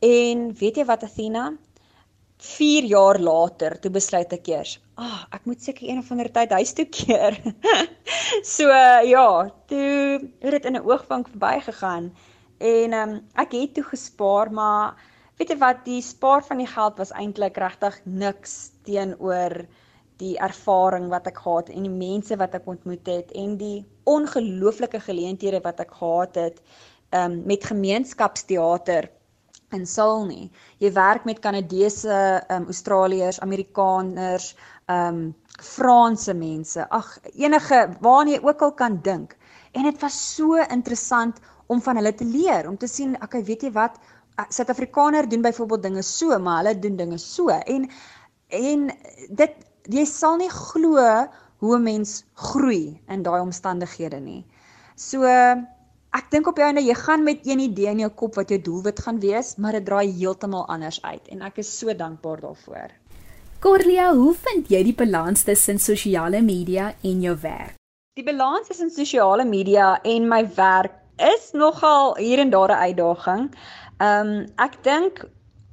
En 0.00 0.52
weet 0.60 0.76
jy 0.76 0.84
wat 0.84 1.02
Athena? 1.02 1.52
4 2.38 2.84
jaar 2.84 3.18
later 3.18 3.80
toe 3.80 3.90
besluit 3.90 4.32
ek 4.32 4.48
eers, 4.48 4.80
ag, 4.96 5.04
oh, 5.04 5.20
ek 5.32 5.46
moet 5.46 5.62
seker 5.62 5.88
een 5.88 5.98
of 5.98 6.10
ander 6.10 6.30
tyd 6.32 6.50
huis 6.50 6.72
toe 6.72 6.84
keer. 6.84 7.38
so 8.56 8.68
ja, 9.14 9.50
toe 9.66 10.20
het 10.40 10.50
dit 10.50 10.64
in 10.64 10.76
'n 10.76 10.84
oogwink 10.84 11.28
verbygegaan. 11.28 12.12
En 12.58 12.92
um, 12.92 13.20
ek 13.34 13.52
het 13.52 13.74
toe 13.74 13.84
gespaar, 13.84 14.50
maar 14.52 14.94
weet 15.38 15.50
jy 15.50 15.58
wat, 15.58 15.84
die 15.86 16.02
spaar 16.02 16.44
van 16.46 16.62
die 16.62 16.70
geld 16.70 17.00
was 17.02 17.12
eintlik 17.12 17.58
regtig 17.58 17.98
niks 18.04 18.72
teenoor 18.86 19.64
die 20.22 20.36
ervaring 20.38 21.08
wat 21.10 21.26
ek 21.26 21.40
gehad 21.42 21.70
en 21.74 21.86
die 21.88 21.96
mense 21.96 22.36
wat 22.38 22.54
ek 22.54 22.68
ontmoet 22.70 23.08
het 23.10 23.32
en 23.34 23.56
die 23.58 23.84
ongelooflike 24.06 25.00
geleenthede 25.02 25.60
wat 25.64 25.82
ek 25.82 25.94
gehad 25.98 26.38
het 26.38 26.60
um, 27.10 27.40
met 27.48 27.66
gemeenskapsteater 27.66 29.10
in 29.74 29.86
Seoul 29.90 30.26
nie. 30.28 30.50
Jy 30.78 30.92
werk 30.94 31.24
met 31.26 31.40
Kanadese, 31.42 32.18
um, 32.52 32.68
Australiërs, 32.70 33.40
Amerikaners, 33.42 34.52
ehm 34.86 35.24
um, 35.24 35.32
Franse 35.54 36.34
mense. 36.34 36.82
Ag, 36.90 37.12
enige 37.38 37.76
waar 38.02 38.26
jy 38.26 38.40
ook 38.42 38.62
al 38.66 38.72
kan 38.74 38.96
dink. 39.06 39.36
En 39.72 39.86
dit 39.86 40.00
was 40.02 40.16
so 40.34 40.58
interessant 40.58 41.38
om 41.70 41.82
van 41.82 41.96
hulle 41.96 42.10
te 42.14 42.26
leer, 42.26 42.66
om 42.68 42.76
te 42.76 42.88
sien, 42.90 43.14
okay, 43.22 43.44
weet 43.46 43.62
jy 43.62 43.70
wat? 43.76 44.00
Suid-Afrikaner 44.48 45.28
doen 45.28 45.42
byvoorbeeld 45.42 45.82
dinge 45.82 46.02
so, 46.02 46.38
maar 46.38 46.62
hulle 46.62 46.78
doen 46.78 46.96
dinge 46.96 47.18
so. 47.18 47.48
En 47.48 47.90
en 48.48 48.90
dit 49.30 49.54
jy 49.90 50.04
sal 50.08 50.36
nie 50.36 50.50
glo 50.50 50.98
hoe 51.58 51.76
'n 51.76 51.82
mens 51.82 52.24
groei 52.34 53.00
in 53.08 53.22
daai 53.22 53.40
omstandighede 53.40 54.20
nie. 54.20 54.44
So 54.96 55.22
ek 56.14 56.30
dink 56.30 56.46
op 56.46 56.58
jou 56.58 56.68
en 56.68 56.84
jy 56.84 56.94
gaan 56.94 57.22
met 57.24 57.46
een 57.46 57.58
idee 57.58 57.90
in 57.90 57.98
jou 57.98 58.10
kop 58.10 58.34
wat 58.34 58.48
jou 58.48 58.60
doelwit 58.60 59.00
gaan 59.00 59.20
wees, 59.20 59.56
maar 59.56 59.72
dit 59.72 59.84
draai 59.84 60.12
heeltemal 60.12 60.66
anders 60.66 61.02
uit 61.02 61.28
en 61.28 61.42
ek 61.42 61.58
is 61.58 61.78
so 61.78 61.94
dankbaar 61.94 62.40
daarvoor. 62.40 62.90
Corlia, 63.60 64.14
hoe 64.14 64.34
vind 64.34 64.68
jy 64.68 64.82
die 64.82 64.94
balans 64.94 65.42
tussen 65.42 65.78
sosiale 65.78 66.42
media 66.42 66.94
en 67.02 67.20
jou 67.20 67.36
werk? 67.40 67.74
Die 68.14 68.24
balans 68.24 68.68
tussen 68.68 68.90
sosiale 68.90 69.44
media 69.44 70.00
en 70.02 70.28
my 70.28 70.42
werk 70.54 70.92
is 71.16 71.50
nogal 71.52 72.16
hier 72.16 72.38
en 72.38 72.50
daar 72.50 72.70
'n 72.70 72.82
uitdaging. 72.86 73.54
Ehm 74.02 74.28
um, 74.28 74.46
ek 74.58 74.82
dink 74.82 75.24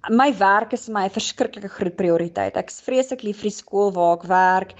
my 0.09 0.31
werk 0.33 0.73
is 0.73 0.87
my 0.89 1.07
verskriklike 1.13 1.69
groot 1.69 1.95
prioriteit. 1.97 2.55
Ek 2.57 2.69
is 2.69 2.81
vreeslik 2.81 3.21
lief 3.21 3.41
vir 3.41 3.51
die 3.51 3.55
skool 3.55 3.91
waar 3.93 4.15
ek 4.17 4.25
werk 4.29 4.71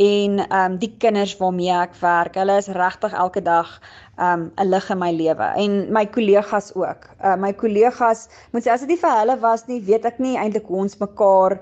en 0.00 0.40
ehm 0.40 0.72
um, 0.72 0.78
die 0.80 0.90
kinders 1.00 1.34
waarmee 1.40 1.72
ek 1.72 1.96
werk. 2.00 2.36
Hulle 2.40 2.58
is 2.60 2.68
regtig 2.76 3.12
elke 3.12 3.40
dag 3.44 3.72
ehm 4.18 4.48
um, 4.48 4.52
'n 4.56 4.68
lig 4.70 4.90
in 4.90 5.00
my 5.00 5.10
lewe 5.12 5.48
en 5.64 5.78
my 5.92 6.04
kollegas 6.06 6.72
ook. 6.74 7.08
Uh, 7.24 7.36
my 7.36 7.52
kollegas, 7.52 8.28
moet 8.52 8.64
sê 8.64 8.72
as 8.72 8.84
dit 8.84 8.92
nie 8.92 9.00
vir 9.00 9.16
hulle 9.20 9.36
was 9.40 9.66
nie, 9.68 9.80
weet 9.80 10.04
ek 10.04 10.20
nie 10.20 10.36
eintlik 10.36 10.68
hoe 10.68 10.84
ons 10.84 11.00
mekaar 11.00 11.60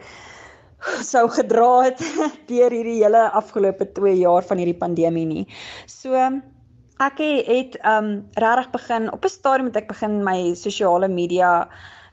sou 1.12 1.26
gedra 1.28 1.90
het 1.90 2.02
deur 2.50 2.70
hierdie 2.70 3.02
hele 3.02 3.30
afgelope 3.30 3.86
2 3.94 4.14
jaar 4.22 4.42
van 4.42 4.58
hierdie 4.58 4.78
pandemie 4.78 5.26
nie. 5.26 5.46
So 5.86 6.14
ek 6.98 7.20
het 7.46 7.76
ehm 7.78 8.04
um, 8.04 8.28
regtig 8.34 8.70
begin 8.70 9.12
op 9.12 9.24
'n 9.24 9.28
stadium 9.28 9.66
het 9.70 9.76
ek 9.76 9.88
begin 9.88 10.22
my 10.24 10.54
sosiale 10.54 11.08
media 11.08 11.68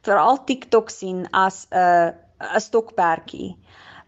veral 0.06 0.44
TikTok 0.46 0.90
sien 0.90 1.28
as 1.32 1.68
'n 1.72 2.14
'n 2.40 2.60
stokperdjie. 2.60 3.58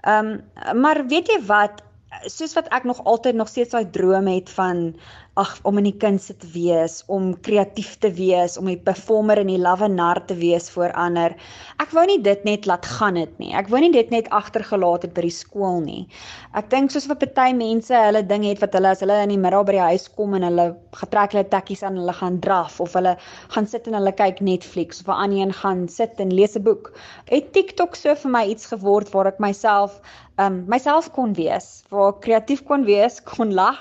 Ehm 0.01 0.41
um, 0.72 0.81
maar 0.81 1.05
weet 1.07 1.27
jy 1.27 1.39
wat, 1.46 1.81
soos 2.25 2.53
wat 2.53 2.67
ek 2.67 2.84
nog 2.84 3.03
altyd 3.03 3.36
nog 3.36 3.48
steeds 3.48 3.72
daai 3.72 3.89
droom 3.89 4.27
het 4.27 4.50
van 4.50 4.96
ag 5.38 5.53
om 5.70 5.77
in 5.77 5.86
die 5.86 5.98
kunste 6.01 6.34
te 6.41 6.48
wees, 6.53 7.03
om 7.13 7.29
kreatief 7.46 7.96
te 8.01 8.10
wees, 8.17 8.58
om 8.58 8.70
'n 8.70 8.79
performer 8.84 9.38
in 9.38 9.51
die 9.51 9.62
lawenaar 9.62 10.20
te 10.25 10.36
wees 10.36 10.70
vir 10.74 10.91
ander. 10.98 11.36
Ek 11.79 11.91
wou 11.94 12.06
nie 12.10 12.17
dit 12.22 12.44
net 12.46 12.65
laat 12.65 12.86
gaan 12.86 13.13
dit 13.13 13.39
nie. 13.39 13.53
Ek 13.53 13.70
wou 13.70 13.79
nie 13.79 13.91
dit 13.91 14.10
net 14.10 14.29
agtergelaat 14.29 15.03
het 15.03 15.13
by 15.13 15.22
die 15.22 15.38
skool 15.38 15.79
nie. 15.82 16.08
Ek 16.56 16.70
dink 16.70 16.91
soos 16.91 17.08
wat 17.08 17.20
party 17.20 17.53
mense 17.53 17.94
hulle 17.94 18.24
ding 18.24 18.44
het 18.44 18.62
wat 18.62 18.74
hulle 18.74 18.89
as 18.89 19.03
hulle 19.06 19.22
in 19.24 19.29
die 19.29 19.38
middag 19.38 19.65
by 19.65 19.72
die 19.77 19.88
huis 19.91 20.08
kom 20.15 20.34
en 20.34 20.44
hulle 20.44 20.75
getrek 21.01 21.32
hulle 21.32 21.50
tekkies 21.50 21.84
aan, 21.84 21.98
hulle 21.98 22.13
gaan 22.13 22.39
draf 22.39 22.79
of 22.82 22.94
hulle 22.94 23.17
gaan 23.50 23.67
sit 23.67 23.88
en 23.88 23.94
hulle 23.94 24.12
kyk 24.12 24.41
Netflix 24.41 25.01
of 25.01 25.08
'n 25.08 25.22
ander 25.24 25.38
een 25.38 25.53
gaan 25.53 25.88
sit 25.88 26.20
en 26.20 26.34
lees 26.34 26.56
'n 26.56 26.63
boek. 26.63 26.94
Het 27.29 27.53
TikTok 27.53 27.96
so 27.96 28.15
vir 28.15 28.32
my 28.32 28.46
iets 28.46 28.65
geword 28.65 29.13
waar 29.13 29.27
ek 29.27 29.39
myself 29.39 30.01
um 30.39 30.65
myself 30.67 31.12
kon 31.13 31.34
wees, 31.34 31.84
waar 31.89 32.10
ek 32.10 32.22
kreatief 32.22 32.63
kon 32.65 32.86
wees, 32.86 33.22
kon 33.24 33.53
lag 33.53 33.77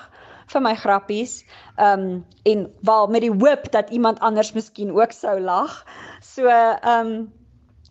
vir 0.52 0.62
my 0.62 0.74
grappies. 0.74 1.44
Um 1.78 2.24
en 2.44 2.66
wel 2.80 3.06
met 3.06 3.20
die 3.20 3.32
hoop 3.32 3.70
dat 3.72 3.90
iemand 3.90 4.20
anders 4.20 4.52
miskien 4.52 4.94
ook 4.94 5.12
sou 5.12 5.40
lag. 5.40 5.84
So 6.20 6.46
um 6.82 7.32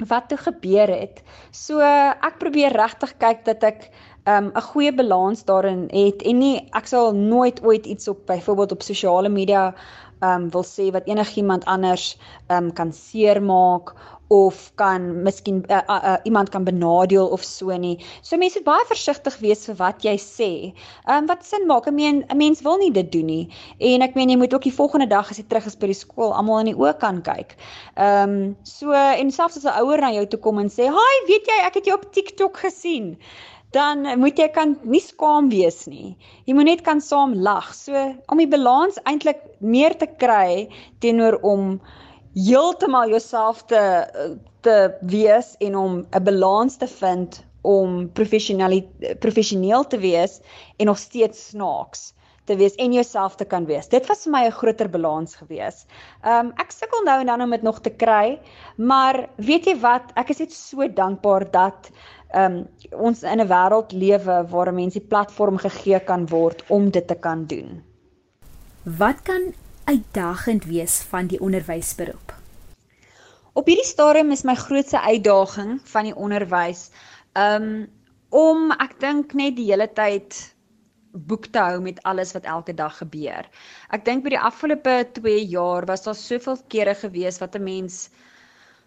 wat 0.07 0.27
toe 0.29 0.37
gebeur 0.37 0.91
het. 0.91 1.23
So 1.51 1.79
ek 1.79 2.39
probeer 2.39 2.75
regtig 2.75 3.17
kyk 3.17 3.45
dat 3.45 3.63
ek 3.63 3.89
um 4.25 4.51
'n 4.55 4.61
goeie 4.71 4.91
balans 4.91 5.45
daarin 5.45 5.87
het 5.91 6.21
en 6.21 6.39
nie 6.39 6.67
ek 6.73 6.87
sal 6.87 7.13
nooit 7.13 7.63
ooit 7.63 7.85
iets 7.85 8.07
op 8.07 8.25
byvoorbeeld 8.25 8.71
op 8.71 8.81
sosiale 8.81 9.29
media 9.29 9.73
um 10.21 10.49
wil 10.49 10.63
sê 10.63 10.91
wat 10.91 11.07
enigiemand 11.07 11.65
anders 11.65 12.17
um 12.49 12.73
kan 12.73 12.91
seermaak 12.93 13.93
of 14.27 14.71
kan 14.75 15.23
miskien 15.23 15.63
uh, 15.69 15.81
uh, 15.89 16.01
uh, 16.03 16.17
iemand 16.23 16.49
kan 16.49 16.63
benadeel 16.63 17.27
of 17.27 17.43
so 17.43 17.77
nie. 17.77 17.99
So 18.21 18.37
mense 18.37 18.57
moet 18.57 18.65
baie 18.65 18.85
versigtig 18.89 19.37
wees 19.43 19.65
vir 19.69 19.77
wat 19.81 20.05
jy 20.05 20.15
sê. 20.21 20.51
Ehm 21.05 21.23
um, 21.23 21.27
wat 21.29 21.45
sin 21.45 21.67
maak? 21.69 21.87
Ek 21.87 21.93
meen 21.93 22.23
'n 22.29 22.37
mens 22.37 22.61
wil 22.65 22.77
nie 22.77 22.91
dit 22.91 23.11
doen 23.11 23.25
nie. 23.25 23.49
En 23.79 24.01
ek 24.01 24.15
meen 24.15 24.29
jy 24.29 24.37
moet 24.37 24.53
ook 24.53 24.65
die 24.65 24.73
volgende 24.73 25.07
dag 25.07 25.29
as 25.29 25.37
jy 25.37 25.45
terug 25.47 25.65
is 25.65 25.75
by 25.75 25.87
die 25.87 26.01
skool 26.01 26.33
almal 26.33 26.59
in 26.59 26.73
die 26.73 26.79
oë 26.79 26.97
kan 26.99 27.21
kyk. 27.21 27.55
Ehm 27.97 28.29
um, 28.29 28.55
so 28.63 28.91
en 28.91 29.31
selfs 29.31 29.57
as 29.57 29.65
'n 29.65 29.77
ouer 29.83 30.01
na 30.01 30.11
jou 30.11 30.25
toe 30.25 30.39
kom 30.39 30.59
en 30.59 30.69
sê, 30.69 30.89
"Haai, 30.89 31.17
weet 31.27 31.45
jy, 31.45 31.59
ek 31.65 31.73
het 31.75 31.85
jou 31.85 31.95
op 31.95 32.11
TikTok 32.11 32.57
gesien." 32.57 33.17
dan 33.75 34.07
moet 34.19 34.37
jy 34.39 34.47
kan 34.55 34.77
nie 34.87 35.01
skaam 35.03 35.49
wees 35.51 35.83
nie. 35.91 36.15
Jy 36.47 36.55
moet 36.55 36.69
net 36.69 36.83
kan 36.85 37.01
saam 37.01 37.33
lag. 37.33 37.73
So 37.75 37.91
om 38.31 38.37
die 38.37 38.47
balans 38.47 38.99
eintlik 39.03 39.41
meer 39.59 39.97
te 39.99 40.07
kry 40.07 40.69
teenoor 41.03 41.39
om 41.43 41.81
heeltemal 42.35 43.09
jouself 43.09 43.63
te 43.65 43.81
te 44.61 44.77
wees 45.01 45.55
en 45.59 45.75
om 45.75 46.05
'n 46.11 46.23
balans 46.23 46.77
te 46.77 46.87
vind 46.87 47.43
om 47.61 48.11
professioneel 48.11 48.81
professioneel 49.19 49.87
te 49.87 49.97
wees 49.97 50.41
en 50.77 50.85
nog 50.85 50.97
steeds 50.97 51.47
snaaks 51.47 52.13
te 52.45 52.55
wees 52.55 52.75
en 52.75 52.93
jouself 52.93 53.35
te 53.35 53.45
kan 53.45 53.65
wees. 53.65 53.89
Dit 53.89 54.05
was 54.07 54.23
vir 54.23 54.31
my 54.31 54.43
'n 54.45 54.51
groter 54.51 54.89
balans 54.89 55.35
gewees. 55.35 55.85
Um 56.23 56.53
ek 56.57 56.71
sukkel 56.71 57.03
nou 57.03 57.19
en 57.19 57.25
dan 57.25 57.41
om 57.41 57.49
dit 57.49 57.61
nog 57.61 57.81
te 57.81 57.89
kry, 57.89 58.39
maar 58.77 59.29
weet 59.37 59.65
jy 59.65 59.79
wat? 59.79 60.11
Ek 60.15 60.29
is 60.29 60.39
net 60.39 60.53
so 60.53 60.87
dankbaar 60.87 61.51
dat 61.51 61.89
um 62.35 62.67
ons 62.91 63.23
in 63.23 63.41
'n 63.41 63.47
wêreld 63.47 63.91
lewe 63.91 64.47
waar 64.49 64.73
mense 64.73 64.99
platform 64.99 65.57
gegee 65.57 65.99
kan 65.99 66.27
word 66.27 66.63
om 66.69 66.89
dit 66.89 67.07
te 67.07 67.15
kan 67.15 67.45
doen. 67.45 67.83
Wat 68.83 69.21
kan 69.21 69.53
uitdagend 69.85 70.65
wees 70.65 70.99
van 71.09 71.27
die 71.27 71.39
onderwysberoep? 71.39 72.33
Op 73.53 73.69
hierdie 73.69 73.87
stadium 73.87 74.31
is 74.35 74.43
my 74.43 74.55
grootste 74.59 74.99
uitdaging 75.01 75.77
van 75.91 76.09
die 76.09 76.15
onderwys 76.15 76.89
um 77.39 77.87
om 78.35 78.71
ek 78.83 78.97
dink 78.99 79.33
net 79.37 79.55
die 79.55 79.69
hele 79.69 79.87
tyd 79.95 80.35
boek 81.29 81.47
te 81.53 81.61
hou 81.63 81.79
met 81.79 82.01
alles 82.03 82.33
wat 82.35 82.47
elke 82.51 82.73
dag 82.75 82.97
gebeur. 82.97 83.47
Ek 83.95 84.03
dink 84.03 84.25
by 84.25 84.33
die 84.33 84.41
afgelope 84.49 84.95
2 85.15 85.45
jaar 85.53 85.87
was 85.87 86.03
daar 86.03 86.17
soveel 86.19 86.59
kere 86.73 86.95
gewees 86.99 87.39
wat 87.39 87.55
'n 87.55 87.63
mens 87.63 88.09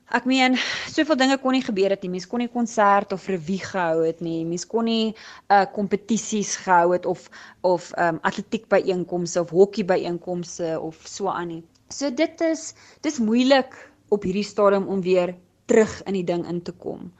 Ek 0.09 0.25
meen, 0.25 0.55
soveel 0.89 1.19
dinge 1.21 1.37
kon 1.37 1.53
nie 1.53 1.65
gebeur 1.65 1.93
het 1.93 2.05
nie. 2.05 2.09
Mens 2.15 2.25
kon 2.29 2.41
nie 2.41 2.49
konsert 2.49 3.11
of 3.13 3.27
revue 3.29 3.59
gehou 3.61 4.07
het 4.07 4.23
nie. 4.25 4.39
Mens 4.49 4.65
kon 4.65 4.87
nie 4.89 5.11
uh 5.53 5.67
kompetisies 5.75 6.55
gehou 6.63 6.95
het 6.95 7.05
of 7.11 7.27
of 7.61 7.91
um 8.01 8.21
atletiek 8.31 8.65
byeenkomste 8.73 9.43
of 9.45 9.53
hokkie 9.53 9.85
byeenkomste 9.85 10.79
of 10.81 11.03
so 11.05 11.29
aan 11.29 11.53
nie. 11.53 11.61
So 11.93 12.09
dit 12.09 12.41
is 12.41 12.73
dis 13.05 13.21
moeilik 13.21 13.77
op 14.09 14.25
hierdie 14.25 14.49
stadium 14.49 14.89
om 14.89 15.05
weer 15.05 15.35
terug 15.69 16.01
in 16.07 16.17
die 16.17 16.25
ding 16.25 16.47
in 16.49 16.63
te 16.65 16.73
kom. 16.73 17.13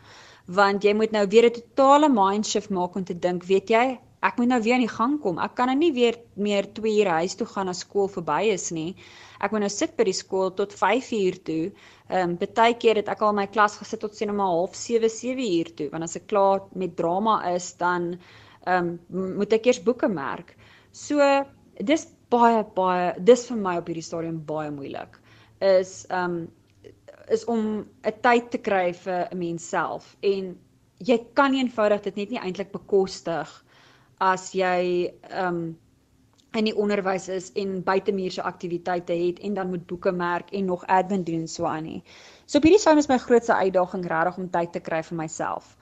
Want 0.49 0.85
jy 0.85 0.97
moet 0.97 1.13
nou 1.13 1.27
weer 1.29 1.51
'n 1.51 1.61
totale 1.61 2.09
mindshift 2.09 2.71
maak 2.71 2.97
om 2.97 3.05
te 3.05 3.19
dink, 3.19 3.45
weet 3.45 3.69
jy, 3.69 3.99
ek 4.25 4.39
moet 4.39 4.51
nou 4.51 4.59
weer 4.63 4.75
aan 4.75 4.85
die 4.87 4.91
gang 4.91 5.17
kom. 5.23 5.39
Ek 5.39 5.55
kan 5.59 5.71
nou 5.71 5.77
nie 5.79 5.93
weer 5.95 6.19
meer 6.35 6.67
2 6.75 6.95
ure 7.03 7.19
huis 7.21 7.37
toe 7.39 7.47
gaan 7.47 7.71
as 7.71 7.85
skool 7.85 8.09
verby 8.11 8.51
is 8.55 8.71
nie. 8.75 8.97
Ek 9.39 9.53
moet 9.55 9.63
nou 9.63 9.71
sit 9.71 9.95
by 9.99 10.09
die 10.09 10.17
skool 10.17 10.51
tot 10.59 10.75
5 10.75 11.13
uur 11.19 11.39
toe. 11.47 11.63
Ehm 12.09 12.35
um, 12.35 12.37
baie 12.41 12.75
keer 12.83 12.99
het 12.99 13.09
ek 13.13 13.23
al 13.23 13.37
my 13.37 13.47
klas 13.47 13.79
gesit 13.79 14.03
tot 14.03 14.17
sien 14.17 14.33
om 14.35 14.43
07:30 14.43 15.15
7 15.15 15.47
uur 15.47 15.73
toe, 15.81 15.89
want 15.93 16.09
as 16.09 16.17
ek 16.17 16.27
klaar 16.33 16.67
met 16.75 16.97
drama 16.97 17.41
is, 17.55 17.73
dan 17.79 18.17
ehm 18.67 18.99
um, 19.13 19.35
moet 19.39 19.53
ek 19.53 19.71
eers 19.71 19.83
boeke 19.83 20.09
merk. 20.09 20.57
So 20.93 21.23
dis 21.79 22.09
baie 22.31 22.65
baie 22.75 23.15
dis 23.21 23.47
vir 23.49 23.57
my 23.57 23.79
op 23.79 23.87
hierdie 23.89 24.07
stadium 24.07 24.43
baie 24.45 24.71
moeilik. 24.71 25.21
Is 25.61 26.07
ehm 26.11 26.25
um, 26.25 26.49
is 27.31 27.45
om 27.45 27.87
'n 28.07 28.21
tyd 28.23 28.51
te 28.51 28.59
kry 28.59 28.93
vir 28.93 29.29
'n 29.31 29.39
mens 29.39 29.69
self 29.69 30.17
en 30.23 30.57
jy 30.99 31.19
kan 31.35 31.53
nie 31.53 31.63
eenvoudig 31.63 32.03
dit 32.03 32.17
net 32.17 32.31
nie 32.31 32.41
eintlik 32.41 32.73
bekostig 32.73 33.65
as 34.19 34.53
jy 34.53 35.13
um 35.31 35.77
in 36.57 36.65
die 36.65 36.77
onderwys 36.77 37.29
is 37.29 37.51
en 37.61 37.83
buitemuurse 37.85 38.43
aktiwiteite 38.43 39.13
het 39.13 39.41
en 39.45 39.55
dan 39.55 39.69
moet 39.69 39.85
boeke 39.87 40.13
merk 40.13 40.51
en 40.51 40.65
nog 40.65 40.87
admin 40.87 41.25
doen 41.25 41.47
so 41.49 41.65
aan 41.69 41.85
nie. 41.85 42.03
So 42.47 42.59
op 42.59 42.65
hierdie 42.65 42.81
stadium 42.81 43.03
is 43.05 43.09
my 43.11 43.19
grootste 43.21 43.55
uitdaging 43.55 44.07
regtig 44.09 44.39
om 44.41 44.49
tyd 44.51 44.73
te 44.73 44.81
kry 44.81 45.03
vir 45.05 45.19
myself. 45.19 45.77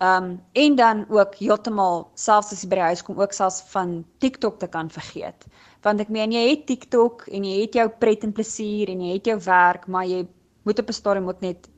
Um 0.00 0.40
en 0.52 0.76
dan 0.76 1.04
ook 1.08 1.34
heeltemal 1.40 2.10
selfs 2.14 2.52
as 2.52 2.62
jy 2.62 2.68
by 2.68 2.80
die 2.82 2.88
huis 2.92 3.02
kom 3.04 3.20
ook 3.20 3.32
selfs 3.36 3.64
van 3.72 4.04
TikTok 4.20 4.60
te 4.60 4.68
kan 4.68 4.92
vergeet. 4.92 5.48
Want 5.82 6.00
ek 6.04 6.12
meen 6.12 6.36
jy 6.36 6.44
het 6.50 6.66
TikTok 6.68 7.26
en 7.32 7.44
jy 7.44 7.62
het 7.64 7.80
jou 7.80 7.88
pret 7.88 8.24
en 8.24 8.36
plesier 8.36 8.92
en 8.92 9.00
jy 9.00 9.16
het 9.16 9.32
jou 9.32 9.38
werk, 9.48 9.88
maar 9.88 10.04
jy 10.04 10.26
moet 10.68 10.78
op 10.78 10.88
'n 10.88 10.92
stadium 10.92 11.28
ook 11.28 11.40
net 11.40 11.68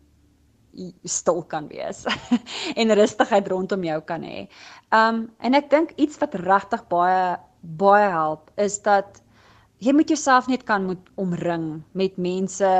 stil 1.04 1.42
kan 1.48 1.68
wees 1.68 2.04
en 2.80 2.94
rustigheid 2.96 3.48
rondom 3.48 3.84
jou 3.84 4.00
kan 4.08 4.22
hê. 4.26 4.46
Um 4.94 5.26
en 5.40 5.58
ek 5.58 5.70
dink 5.70 5.92
iets 5.96 6.20
wat 6.22 6.38
regtig 6.42 6.84
baie 6.92 7.36
baie 7.62 8.08
help 8.10 8.50
is 8.56 8.80
dat 8.82 9.22
jy 9.82 9.94
moet 9.94 10.10
jouself 10.10 10.48
net 10.50 10.64
kan 10.66 10.86
moet 10.86 11.12
omring 11.20 11.82
met 11.98 12.18
mense 12.18 12.70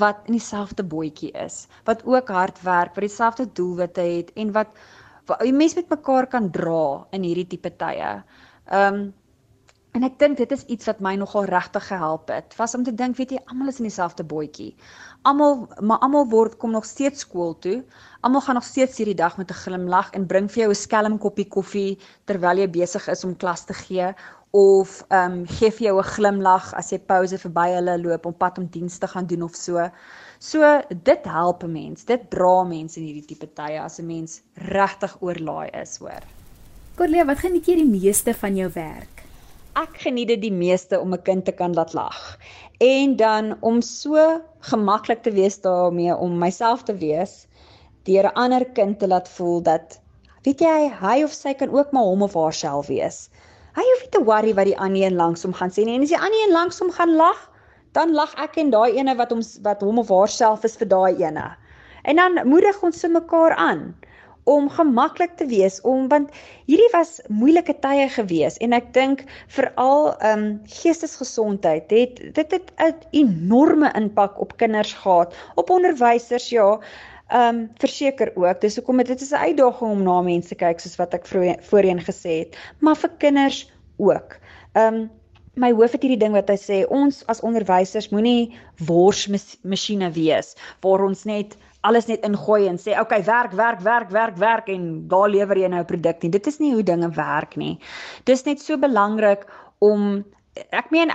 wat 0.00 0.24
in 0.26 0.38
dieselfde 0.38 0.84
bootjie 0.84 1.30
is, 1.36 1.66
wat 1.84 2.00
ook 2.08 2.30
hard 2.32 2.60
werk, 2.64 2.94
wat 2.96 3.04
dieselfde 3.04 3.46
doelwitte 3.52 4.00
het 4.00 4.30
en 4.40 4.52
wat 4.56 4.72
jy 5.44 5.52
mens 5.54 5.76
met 5.76 5.90
mekaar 5.92 6.26
kan 6.32 6.48
dra 6.52 7.04
in 7.12 7.26
hierdie 7.26 7.48
tipe 7.52 7.70
tye. 7.80 8.14
Um, 8.72 9.12
en 9.96 10.04
ek 10.06 10.18
dink 10.18 10.38
dit 10.40 10.52
is 10.56 10.64
iets 10.72 10.88
wat 10.88 11.00
my 11.04 11.12
nogal 11.20 11.44
regtig 11.44 11.84
gehelp 11.86 12.30
het. 12.32 12.54
Was 12.56 12.74
om 12.74 12.84
te 12.84 12.94
dink, 12.96 13.16
weet 13.18 13.34
jy, 13.34 13.40
almal 13.46 13.68
is 13.68 13.80
in 13.82 13.88
dieselfde 13.88 14.24
bootjie. 14.24 14.70
Almal 15.28 15.66
maar 15.80 16.00
almal 16.06 16.28
word 16.32 16.56
kom 16.58 16.72
nog 16.72 16.88
steeds 16.88 17.26
skool 17.26 17.52
toe. 17.64 17.82
Almal 18.24 18.44
gaan 18.46 18.58
nog 18.58 18.68
steeds 18.68 18.96
hierdie 18.96 19.18
dag 19.18 19.36
met 19.36 19.50
'n 19.50 19.62
glimlag 19.64 20.12
en 20.12 20.26
bring 20.26 20.48
vir 20.50 20.62
jou 20.64 20.70
'n 20.70 20.82
skelm 20.84 21.18
koppie 21.18 21.48
koffie 21.48 21.98
terwyl 22.24 22.58
jy 22.58 22.68
besig 22.70 23.08
is 23.08 23.24
om 23.24 23.36
klas 23.36 23.64
te 23.64 23.74
gee 23.74 24.14
of 24.52 25.04
ehm 25.08 25.32
um, 25.32 25.46
gee 25.46 25.70
vir 25.70 25.86
jou 25.86 25.96
'n 25.98 26.12
glimlag 26.14 26.74
as 26.74 26.90
jy 26.92 26.98
pouse 26.98 27.38
verby 27.38 27.68
hulle 27.76 27.98
loop 27.98 28.26
om 28.26 28.34
pad 28.34 28.58
om 28.58 28.66
diens 28.66 28.98
te 28.98 29.06
gaan 29.06 29.26
doen 29.26 29.42
of 29.42 29.54
so. 29.54 29.90
So 30.38 30.60
dit 30.90 31.24
help 31.24 31.64
'n 31.64 31.72
mens. 31.72 32.04
Dit 32.04 32.30
dra 32.30 32.64
mense 32.64 33.00
in 33.00 33.06
hierdie 33.06 33.26
tipe 33.26 33.46
tye 33.46 33.80
as 33.80 33.98
'n 33.98 34.06
mens 34.06 34.42
regtig 34.54 35.16
oorlaai 35.20 35.70
is, 35.82 35.96
hoor. 35.98 36.22
Corlia, 36.96 37.24
wat 37.24 37.38
geniet 37.38 37.66
jy 37.66 37.74
die 37.76 38.00
meeste 38.00 38.34
van 38.34 38.56
jou 38.56 38.70
werk? 38.74 39.11
Ek 39.72 39.94
geniet 40.04 40.28
dit 40.28 40.40
die 40.42 40.52
meeste 40.52 40.98
om 41.00 41.14
'n 41.16 41.22
kind 41.24 41.44
te 41.44 41.52
kan 41.52 41.72
laat 41.72 41.94
lag. 41.96 42.16
En 42.78 43.16
dan 43.16 43.56
om 43.60 43.80
so 43.80 44.16
gemaklik 44.60 45.22
te 45.22 45.30
wees 45.32 45.60
daarmee 45.60 46.16
om 46.16 46.38
myself 46.38 46.82
te 46.82 46.94
wees 46.94 47.46
deur 48.04 48.28
'n 48.28 48.34
ander 48.34 48.64
kind 48.64 48.98
te 48.98 49.08
laat 49.08 49.28
voel 49.28 49.62
dat 49.62 50.00
weet 50.44 50.60
jy 50.60 50.92
hy 51.00 51.22
of 51.24 51.32
sy 51.32 51.54
kan 51.54 51.70
ook 51.70 51.92
maar 51.92 52.04
hom 52.04 52.22
of 52.22 52.34
haarself 52.34 52.86
wees. 52.86 53.30
Hy 53.74 53.84
hoef 53.88 54.02
nie 54.02 54.10
te 54.10 54.24
worry 54.24 54.54
wat 54.54 54.68
die 54.68 54.78
ander 54.78 55.02
een 55.02 55.16
langsom 55.16 55.52
gaan 55.52 55.70
sê 55.70 55.84
nie. 55.84 55.94
En 55.94 56.02
as 56.02 56.12
die 56.12 56.20
ander 56.20 56.42
een 56.44 56.52
langsom 56.52 56.90
gaan 56.90 57.16
lag, 57.16 57.50
dan 57.92 58.12
lag 58.12 58.34
ek 58.34 58.56
en 58.56 58.70
daai 58.70 58.92
ene 58.98 59.16
wat 59.16 59.30
hom 59.30 59.40
wat 59.62 59.80
hom 59.80 59.98
of 59.98 60.08
haarself 60.08 60.64
is 60.64 60.76
vir 60.76 60.88
daai 60.88 61.16
ene. 61.16 61.56
En 62.04 62.16
dan 62.16 62.48
moedig 62.48 62.82
ons 62.82 63.00
se 63.00 63.08
mekaar 63.08 63.54
aan 63.54 63.94
om 64.44 64.68
gemaklik 64.70 65.36
te 65.36 65.46
wees 65.46 65.80
om 65.80 66.08
want 66.08 66.30
hierdie 66.66 66.90
was 66.92 67.20
moeilike 67.28 67.74
tye 67.84 68.08
gewees 68.10 68.58
en 68.64 68.72
ek 68.72 68.90
dink 68.96 69.24
veral 69.56 70.12
ehm 70.18 70.42
um, 70.42 70.60
geestesgesondheid 70.66 71.90
het 71.90 72.20
dit 72.34 72.58
het 72.58 72.72
'n 72.78 72.94
enorme 73.22 73.92
impak 73.94 74.40
op 74.40 74.56
kinders 74.56 74.92
gehad 74.92 75.34
op 75.54 75.70
onderwysers 75.70 76.48
ja 76.50 76.78
ehm 77.32 77.56
um, 77.56 77.70
verseker 77.80 78.32
ook. 78.34 78.60
Dis 78.60 78.76
hoekom 78.76 78.96
dit 78.96 79.20
is 79.20 79.30
'n 79.30 79.44
uitdaging 79.48 79.90
om 79.90 80.02
na 80.02 80.20
mense 80.22 80.54
kyk 80.54 80.80
soos 80.80 80.96
wat 80.96 81.14
ek 81.14 81.26
voorheen 81.60 82.00
gesê 82.00 82.32
het 82.44 82.56
maar 82.78 82.96
vir 82.96 83.10
kinders 83.18 83.72
ook. 83.96 84.38
Ehm 84.72 84.94
um, 84.94 85.10
my 85.54 85.72
hoof 85.72 85.92
het 85.92 86.02
hierdie 86.02 86.20
ding 86.20 86.32
wat 86.32 86.48
hy 86.48 86.56
sê 86.56 86.78
ons 86.88 87.22
as 87.28 87.40
onderwysers 87.40 88.08
moenie 88.08 88.54
worsmasjiene 88.88 90.08
wees 90.12 90.54
waar 90.80 91.04
ons 91.04 91.24
net 91.28 91.56
alles 91.82 92.06
net 92.06 92.24
ingooi 92.26 92.68
en 92.70 92.78
sê 92.78 92.94
okay 93.00 93.22
werk 93.26 93.52
werk 93.58 93.80
werk 93.80 94.10
werk 94.10 94.36
werk 94.38 94.68
en 94.68 95.08
daar 95.08 95.28
lewer 95.28 95.58
jy 95.58 95.68
nou 95.68 95.80
'n 95.80 95.90
produk 95.90 96.22
nie. 96.22 96.30
Dit 96.30 96.46
is 96.46 96.58
nie 96.58 96.72
hoe 96.74 96.82
dinge 96.82 97.10
werk 97.10 97.56
nie. 97.56 97.78
Dis 98.24 98.44
net 98.44 98.60
so 98.62 98.76
belangrik 98.76 99.46
om 99.78 100.24
ek 100.70 100.90
meen 100.90 101.10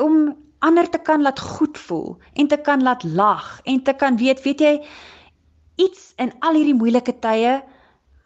om 0.00 0.36
ander 0.58 0.88
te 0.90 0.98
kan 0.98 1.22
laat 1.22 1.40
goed 1.40 1.78
voel 1.78 2.16
en 2.34 2.48
te 2.48 2.56
kan 2.56 2.82
laat 2.82 3.04
lag 3.04 3.60
en 3.64 3.82
te 3.82 3.92
kan 3.92 4.16
weet, 4.16 4.42
weet 4.42 4.60
jy, 4.60 4.74
iets 5.76 6.12
in 6.16 6.32
al 6.40 6.54
hierdie 6.54 6.76
moeilike 6.76 7.18
tye 7.20 7.60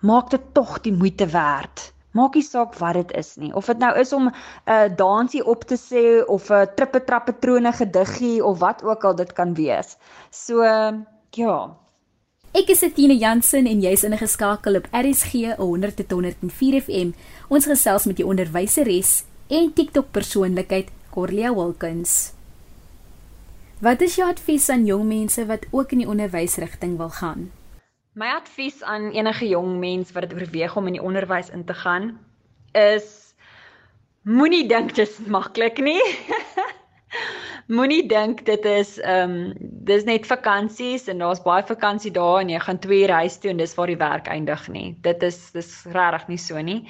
maak 0.00 0.30
dit 0.30 0.44
tog 0.54 0.78
die 0.80 0.94
moeite 0.94 1.26
werd. 1.26 1.90
Maak 2.12 2.34
nie 2.34 2.42
saak 2.42 2.74
wat 2.78 2.96
dit 2.98 3.12
is 3.18 3.36
nie. 3.38 3.52
Of 3.54 3.66
dit 3.70 3.78
nou 3.78 3.90
is 3.98 4.12
om 4.12 4.30
'n 4.30 4.34
uh, 4.66 4.88
dansie 4.96 5.44
op 5.46 5.64
te 5.64 5.76
sê 5.76 6.24
of 6.26 6.50
'n 6.50 6.52
uh, 6.52 6.66
trippe 6.74 7.04
trappe 7.04 7.38
trone 7.38 7.72
gediggie 7.72 8.44
of 8.44 8.58
wat 8.58 8.82
ook 8.82 9.04
al 9.04 9.14
dit 9.14 9.32
kan 9.32 9.54
wees. 9.54 9.96
So 10.30 10.62
ja, 11.30 11.76
Ek 12.50 12.66
is 12.74 12.80
Etienne 12.82 13.14
Jansen 13.14 13.68
en 13.70 13.78
jy's 13.78 14.02
ingeskakel 14.02 14.74
op 14.80 14.88
RSG 14.90 15.52
100.104 15.60 16.80
FM. 16.80 17.12
Ons 17.46 17.68
gesels 17.70 18.08
met 18.10 18.18
die 18.18 18.26
onderwyseres 18.26 19.20
en 19.54 19.68
TikTok 19.70 20.08
persoonlikheid 20.10 20.88
Corlia 21.14 21.52
Wilkins. 21.54 22.32
Wat 23.78 24.02
is 24.02 24.16
jou 24.18 24.26
advies 24.26 24.66
aan 24.74 24.82
jong 24.88 25.06
mense 25.06 25.44
wat 25.46 25.68
ook 25.70 25.94
in 25.94 26.02
die 26.02 26.10
onderwysrigting 26.10 26.98
wil 26.98 27.14
gaan? 27.20 27.46
My 28.18 28.34
advies 28.34 28.82
aan 28.82 29.12
enige 29.14 29.46
jong 29.46 29.78
mens 29.78 30.10
wat 30.10 30.26
dit 30.26 30.34
oorweeg 30.34 30.74
om 30.74 30.90
in 30.90 30.98
die 30.98 31.06
onderwys 31.06 31.54
in 31.54 31.62
te 31.64 31.78
gaan 31.84 32.16
is 32.74 33.30
moenie 34.26 34.66
dink 34.66 34.96
dit 34.98 35.06
is 35.06 35.22
maklik 35.30 35.78
nie. 35.78 36.02
Moenie 37.70 38.02
dink 38.10 38.40
dit 38.48 38.64
is 38.66 38.96
ehm 38.98 39.30
um, 39.30 39.68
dis 39.86 40.02
net 40.04 40.26
vakansies 40.26 41.06
en 41.10 41.22
daar's 41.22 41.42
baie 41.44 41.62
vakansie 41.68 42.10
dae 42.10 42.40
en 42.42 42.50
jy 42.50 42.58
gaan 42.64 42.80
2 42.82 42.98
uur 43.04 43.12
huis 43.20 43.38
toe 43.38 43.52
en 43.52 43.62
dis 43.62 43.74
waar 43.78 43.92
die 43.92 44.00
werk 44.00 44.26
eindig 44.32 44.64
nie. 44.74 44.88
Dit 45.06 45.22
is 45.22 45.38
dis 45.54 45.70
regtig 45.94 46.26
nie 46.32 46.38
so 46.38 46.58
nie. 46.58 46.80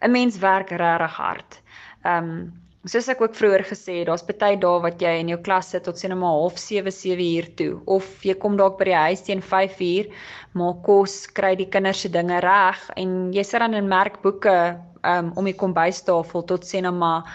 'n 0.00 0.10
Mens 0.10 0.40
werk 0.40 0.72
regtig 0.72 1.20
hard. 1.20 1.60
Ehm 2.04 2.30
um, 2.32 2.52
soos 2.88 3.08
ek 3.12 3.20
ook 3.22 3.36
vroeër 3.38 3.62
gesê 3.68 3.98
het, 4.00 4.08
daar's 4.08 4.24
baie 4.26 4.56
dae 4.56 4.80
wat 4.82 5.02
jy 5.04 5.12
in 5.20 5.28
jou 5.30 5.38
klas 5.38 5.68
sit 5.70 5.84
tot 5.84 5.98
sien 5.98 6.16
maar 6.18 6.38
half 6.40 6.58
7, 6.58 6.90
7 6.90 7.28
uur 7.36 7.54
toe 7.60 7.72
of 7.86 8.24
jy 8.24 8.34
kom 8.34 8.56
dalk 8.56 8.78
by 8.78 8.88
die 8.88 9.00
huis 9.04 9.22
teen 9.28 9.42
5 9.42 9.80
uur, 9.80 10.08
maak 10.58 10.82
kos, 10.82 11.26
kry 11.26 11.54
die 11.60 11.68
kinders 11.68 12.00
se 12.00 12.08
dinge 12.08 12.40
reg 12.40 12.80
en 12.96 13.32
jy 13.36 13.44
sit 13.44 13.60
dan 13.60 13.74
in 13.74 13.88
merkboeke 13.88 14.80
um, 15.04 15.32
om 15.36 15.44
die 15.44 15.54
kombuistafel 15.54 16.42
tot 16.42 16.64
sien 16.66 16.88
maar 16.98 17.28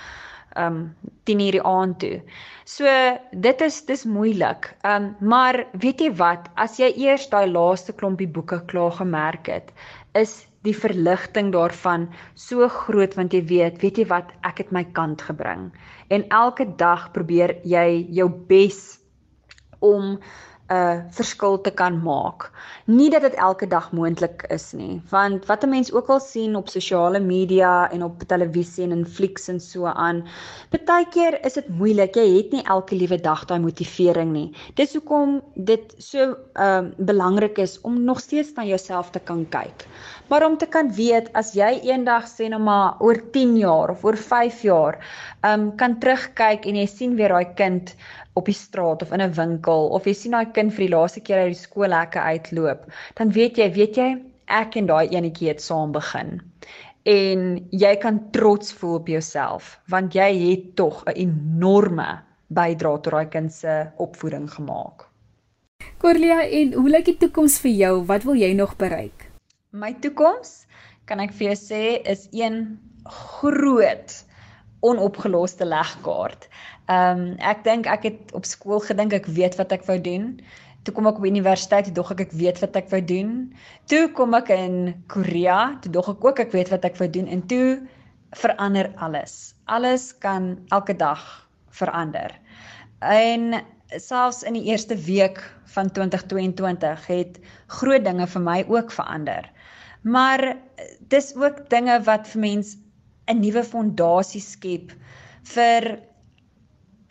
um 0.56 0.96
10 1.28 1.42
uur 1.44 1.58
die 1.58 1.64
aand 1.64 2.00
toe. 2.00 2.22
So 2.66 2.88
dit 3.32 3.62
is 3.62 3.82
dis 3.86 4.06
moeilik. 4.06 4.72
Um 4.88 5.16
maar 5.20 5.66
weet 5.74 6.02
jy 6.02 6.12
wat, 6.20 6.50
as 6.56 6.80
jy 6.80 6.92
eers 6.96 7.28
daai 7.30 7.48
laaste 7.52 7.94
klompie 7.94 8.28
boeke 8.28 8.62
klaar 8.72 8.96
gemerk 9.00 9.52
het, 9.52 9.74
is 10.16 10.48
die 10.66 10.76
verligting 10.76 11.52
daarvan 11.54 12.08
so 12.36 12.68
groot 12.68 13.16
want 13.16 13.34
jy 13.36 13.44
weet, 13.48 13.82
weet 13.84 14.02
jy 14.02 14.08
wat, 14.10 14.32
ek 14.48 14.64
het 14.64 14.74
my 14.76 14.84
kant 14.98 15.22
gebring. 15.22 15.70
En 16.10 16.26
elke 16.34 16.66
dag 16.80 17.12
probeer 17.16 17.58
jy 17.64 18.08
jou 18.18 18.28
bes 18.50 19.00
om 19.80 20.18
'n 20.70 20.76
uh, 20.76 21.00
verskil 21.16 21.62
te 21.62 21.72
kan 21.72 22.02
maak. 22.04 22.52
Nie 22.86 23.10
dat 23.10 23.22
dit 23.22 23.34
elke 23.34 23.68
dag 23.68 23.92
moontlik 23.92 24.44
is 24.52 24.74
nie, 24.74 25.02
want 25.10 25.46
wat 25.46 25.64
'n 25.64 25.70
mens 25.70 25.92
ook 25.92 26.10
al 26.10 26.20
sien 26.20 26.56
op 26.56 26.70
sosiale 26.70 27.20
media 27.20 27.92
en 27.92 28.04
op 28.04 28.24
televisie 28.28 28.84
en 28.84 28.92
in 28.92 29.06
flieks 29.06 29.48
en 29.48 29.60
so 29.60 29.86
aan, 29.86 30.28
baie 30.86 31.06
keer 31.12 31.46
is 31.46 31.54
dit 31.54 31.68
moeilik. 31.70 32.16
Jy 32.16 32.38
het 32.38 32.52
nie 32.52 32.64
elke 32.64 32.96
liewe 32.96 33.20
dag 33.22 33.46
daai 33.46 33.60
motivering 33.60 34.32
nie. 34.32 34.52
Dis 34.76 34.94
hoekom 34.94 35.42
dit 35.56 35.96
so 35.98 36.36
ehm 36.54 36.86
uh, 36.86 37.06
belangrik 37.08 37.58
is 37.58 37.82
om 37.82 38.04
nog 38.04 38.20
steeds 38.20 38.54
na 38.56 38.64
jouself 38.64 39.10
te 39.12 39.20
kan 39.20 39.46
kyk. 39.50 39.88
Maar 40.28 40.46
om 40.46 40.58
te 40.58 40.66
kan 40.66 40.92
weet 40.94 41.30
as 41.34 41.54
jy 41.54 41.80
eendag 41.84 42.28
sê 42.28 42.50
nou 42.50 42.62
maar 42.62 43.00
oor 43.00 43.22
10 43.32 43.58
jaar 43.58 43.90
of 43.90 44.04
oor 44.04 44.18
5 44.18 44.62
jaar, 44.62 45.00
ehm 45.42 45.60
um, 45.60 45.76
kan 45.76 46.00
terugkyk 46.00 46.66
en 46.66 46.76
jy 46.76 46.86
sien 46.86 47.16
weer 47.16 47.30
daai 47.30 47.54
kind 47.56 47.96
op 48.40 48.50
die 48.50 48.56
straat 48.58 49.02
of 49.06 49.14
in 49.16 49.22
'n 49.26 49.34
winkel 49.38 49.90
of 49.98 50.06
jy 50.06 50.14
sien 50.14 50.36
daai 50.38 50.52
kind 50.58 50.74
vir 50.74 50.86
die 50.86 50.96
laaste 50.96 51.22
keer 51.22 51.44
uit 51.46 51.56
die 51.56 51.62
skoolhekke 51.62 52.20
uitloop, 52.20 52.86
dan 53.16 53.32
weet 53.32 53.58
jy, 53.58 53.72
weet 53.74 53.98
jy, 53.98 54.10
ek 54.48 54.78
en 54.80 54.86
daai 54.92 55.08
enetjie 55.10 55.50
het 55.50 55.62
saam 55.62 55.92
begin. 55.92 56.40
En 57.08 57.44
jy 57.72 57.96
kan 58.04 58.20
trots 58.32 58.74
voel 58.74 58.96
op 59.02 59.08
jouself 59.08 59.80
want 59.88 60.16
jy 60.16 60.30
het 60.50 60.76
tog 60.76 61.04
'n 61.06 61.16
enorme 61.16 62.10
bydrae 62.48 63.02
tot 63.02 63.12
daai 63.12 63.30
kind 63.30 63.54
se 63.54 63.86
opvoeding 63.98 64.50
gemaak. 64.52 65.08
Corlia, 65.98 66.44
en 66.44 66.74
hoe 66.74 66.90
lyk 66.90 67.06
die 67.06 67.18
toekoms 67.18 67.60
vir 67.60 67.72
jou? 67.72 68.06
Wat 68.06 68.24
wil 68.24 68.36
jy 68.36 68.54
nog 68.54 68.76
bereik? 68.78 69.32
My 69.72 69.94
toekoms, 69.94 70.66
kan 71.06 71.20
ek 71.20 71.34
vir 71.34 71.48
jou 71.48 71.56
sê, 71.56 71.82
is 72.06 72.28
een 72.32 72.78
groot 73.04 74.27
onopgeloste 74.90 75.66
legkaart. 75.66 76.48
Ehm 76.88 77.20
um, 77.20 77.36
ek 77.44 77.64
dink 77.68 77.88
ek 77.92 78.08
het 78.08 78.34
op 78.38 78.46
skool 78.48 78.80
gedink 78.84 79.14
ek 79.14 79.28
weet 79.40 79.58
wat 79.60 79.72
ek 79.76 79.86
wou 79.90 80.00
doen. 80.02 80.38
Toe 80.88 80.94
kom 80.96 81.08
ek 81.10 81.20
op 81.20 81.26
universiteit, 81.28 81.90
toe 81.90 81.94
dog 81.94 82.14
ek 82.16 82.22
ek 82.28 82.34
weet 82.40 82.62
wat 82.64 82.76
ek 82.80 82.90
wou 82.94 83.02
doen. 83.04 83.32
Toe 83.92 84.08
kom 84.16 84.38
ek 84.38 84.50
in 84.56 84.96
Korea, 85.12 85.76
toe 85.84 85.92
dog 85.92 86.08
ek 86.16 86.24
ook 86.24 86.40
ek 86.46 86.56
weet 86.56 86.72
wat 86.72 86.88
ek 86.88 86.96
wou 87.02 87.10
doen 87.12 87.28
en 87.28 87.44
toe 87.52 87.82
verander 88.40 88.92
alles. 88.96 89.56
Alles 89.66 90.14
kan 90.24 90.56
elke 90.72 90.96
dag 90.96 91.24
verander. 91.76 92.32
En 93.04 93.60
selfs 93.96 94.44
in 94.44 94.56
die 94.58 94.66
eerste 94.72 94.96
week 94.96 95.44
van 95.76 95.92
2022 95.92 97.08
het 97.08 97.40
groot 97.68 98.04
dinge 98.04 98.28
vir 98.28 98.42
my 98.42 98.64
ook 98.68 98.92
verander. 98.92 99.48
Maar 100.02 100.56
dis 101.12 101.34
ook 101.36 101.70
dinge 101.70 102.00
wat 102.08 102.28
vir 102.28 102.42
mens 102.42 102.76
'n 103.28 103.42
nuwe 103.42 103.64
fondasie 103.64 104.42
skep 104.42 104.94
vir 105.54 106.00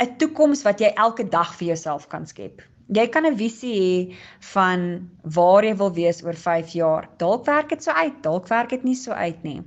'n 0.02 0.16
toekoms 0.20 0.62
wat 0.64 0.81
jy 0.81 0.92
elke 0.96 1.24
dag 1.24 1.55
vir 1.59 1.68
jouself 1.68 2.09
kan 2.09 2.26
skep. 2.26 2.62
Jy 2.88 3.07
kan 3.09 3.26
'n 3.26 3.37
visie 3.37 3.74
hê 3.74 4.14
van 4.52 5.11
waar 5.22 5.64
jy 5.64 5.74
wil 5.76 5.92
wees 5.92 6.22
oor 6.24 6.37
5 6.37 6.72
jaar. 6.72 7.09
Dalk 7.18 7.46
werk 7.46 7.68
dit 7.68 7.83
so 7.83 7.90
uit, 7.90 8.22
dalk 8.22 8.48
werk 8.48 8.70
dit 8.70 8.85
nie 8.85 8.94
so 8.94 9.12
uit 9.12 9.42
nie. 9.42 9.62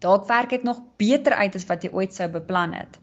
Dalk 0.00 0.28
werk 0.28 0.50
dit 0.50 0.62
nog 0.62 0.80
beter 0.96 1.32
uit 1.32 1.54
as 1.54 1.66
wat 1.66 1.82
jy 1.82 1.90
ooit 1.92 2.14
sou 2.14 2.28
beplan 2.28 2.72
het. 2.72 2.98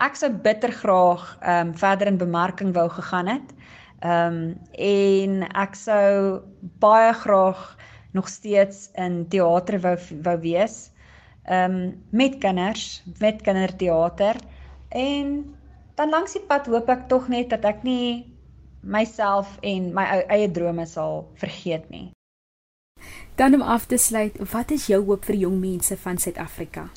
Ek 0.00 0.14
sou 0.14 0.30
bitter 0.30 0.72
graag 0.72 1.38
ehm 1.42 1.68
um, 1.68 1.74
verder 1.74 2.06
in 2.06 2.18
bemarking 2.18 2.74
wou 2.74 2.88
gegaan 2.88 3.26
het. 3.26 3.54
Ehm 4.00 4.34
um, 4.34 4.58
en 4.78 5.42
ek 5.54 5.74
sou 5.74 6.42
baie 6.78 7.12
graag 7.12 7.76
nog 8.12 8.28
steeds 8.28 8.90
in 8.94 9.26
teater 9.28 9.80
wou 9.80 9.96
wou 10.22 10.38
wees. 10.40 10.90
Ehm 11.48 11.74
um, 11.74 12.04
met 12.10 12.38
kinders, 12.38 13.02
met 13.18 13.40
kinderteater 13.42 14.36
en 14.88 15.54
dan 15.94 16.10
langs 16.10 16.32
die 16.36 16.44
pad 16.44 16.66
hoop 16.66 16.88
ek 16.92 17.06
tog 17.08 17.28
net 17.32 17.48
dat 17.50 17.64
ek 17.64 17.80
nie 17.82 18.26
myself 18.84 19.56
en 19.64 19.88
my 19.96 20.04
eie 20.28 20.50
drome 20.52 20.84
sal 20.86 21.24
vergeet 21.40 21.88
nie. 21.90 22.10
Dan 23.40 23.54
om 23.54 23.62
af 23.62 23.86
te 23.86 23.96
sluit, 23.96 24.36
wat 24.52 24.70
is 24.70 24.86
jou 24.90 25.00
hoop 25.06 25.24
vir 25.24 25.40
jong 25.46 25.56
mense 25.62 25.96
van 25.96 26.18
Suid-Afrika? 26.18 26.88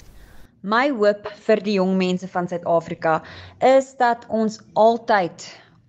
My 0.62 0.90
hoop 0.90 1.32
vir 1.48 1.64
die 1.64 1.78
jong 1.80 1.96
mense 1.98 2.28
van 2.28 2.48
Suid-Afrika 2.52 3.22
is 3.64 3.96
dat 3.98 4.28
ons 4.30 4.60
altyd 4.74 5.48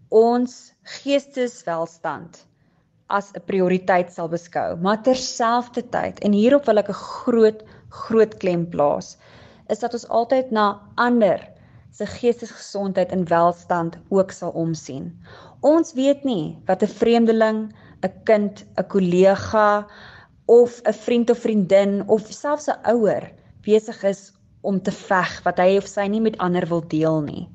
ons 0.08 0.72
geesteswelstand 1.00 2.44
as 3.18 3.30
'n 3.36 3.44
prioriteit 3.50 4.12
sal 4.12 4.28
beskou, 4.32 4.76
maar 4.80 5.02
terselfdertyd 5.08 6.20
en 6.24 6.32
hierop 6.32 6.66
wil 6.66 6.80
ek 6.82 6.88
'n 6.88 7.02
groot 7.20 7.60
groot 8.02 8.36
klem 8.40 8.64
plaas, 8.74 9.16
is 9.68 9.80
dat 9.84 9.92
ons 9.92 10.08
altyd 10.08 10.50
na 10.50 10.80
ander 10.96 11.40
se 11.92 12.06
geestesgesondheid 12.06 13.12
en 13.12 13.28
welstand 13.28 13.98
ook 14.08 14.32
sal 14.32 14.50
omsien. 14.50 15.12
Ons 15.60 15.92
weet 15.92 16.24
nie 16.24 16.56
wat 16.66 16.82
'n 16.82 16.96
vreemdeling, 17.00 17.72
'n 18.02 18.12
kind, 18.24 18.64
'n 18.78 18.88
kollega 18.88 19.86
of 20.46 20.80
'n 20.84 20.92
vriend 20.92 21.30
of 21.30 21.38
vriendin 21.38 22.02
of 22.08 22.32
selfs 22.32 22.68
'n 22.68 22.80
ouer 22.94 23.30
besig 23.64 24.02
is 24.04 24.32
om 24.62 24.82
te 24.82 24.92
veg 24.92 25.42
wat 25.44 25.58
hy 25.58 25.76
of 25.76 25.86
sy 25.86 26.06
nie 26.06 26.20
met 26.20 26.38
ander 26.38 26.66
wil 26.66 26.82
deel 26.88 27.20
nie. 27.20 27.48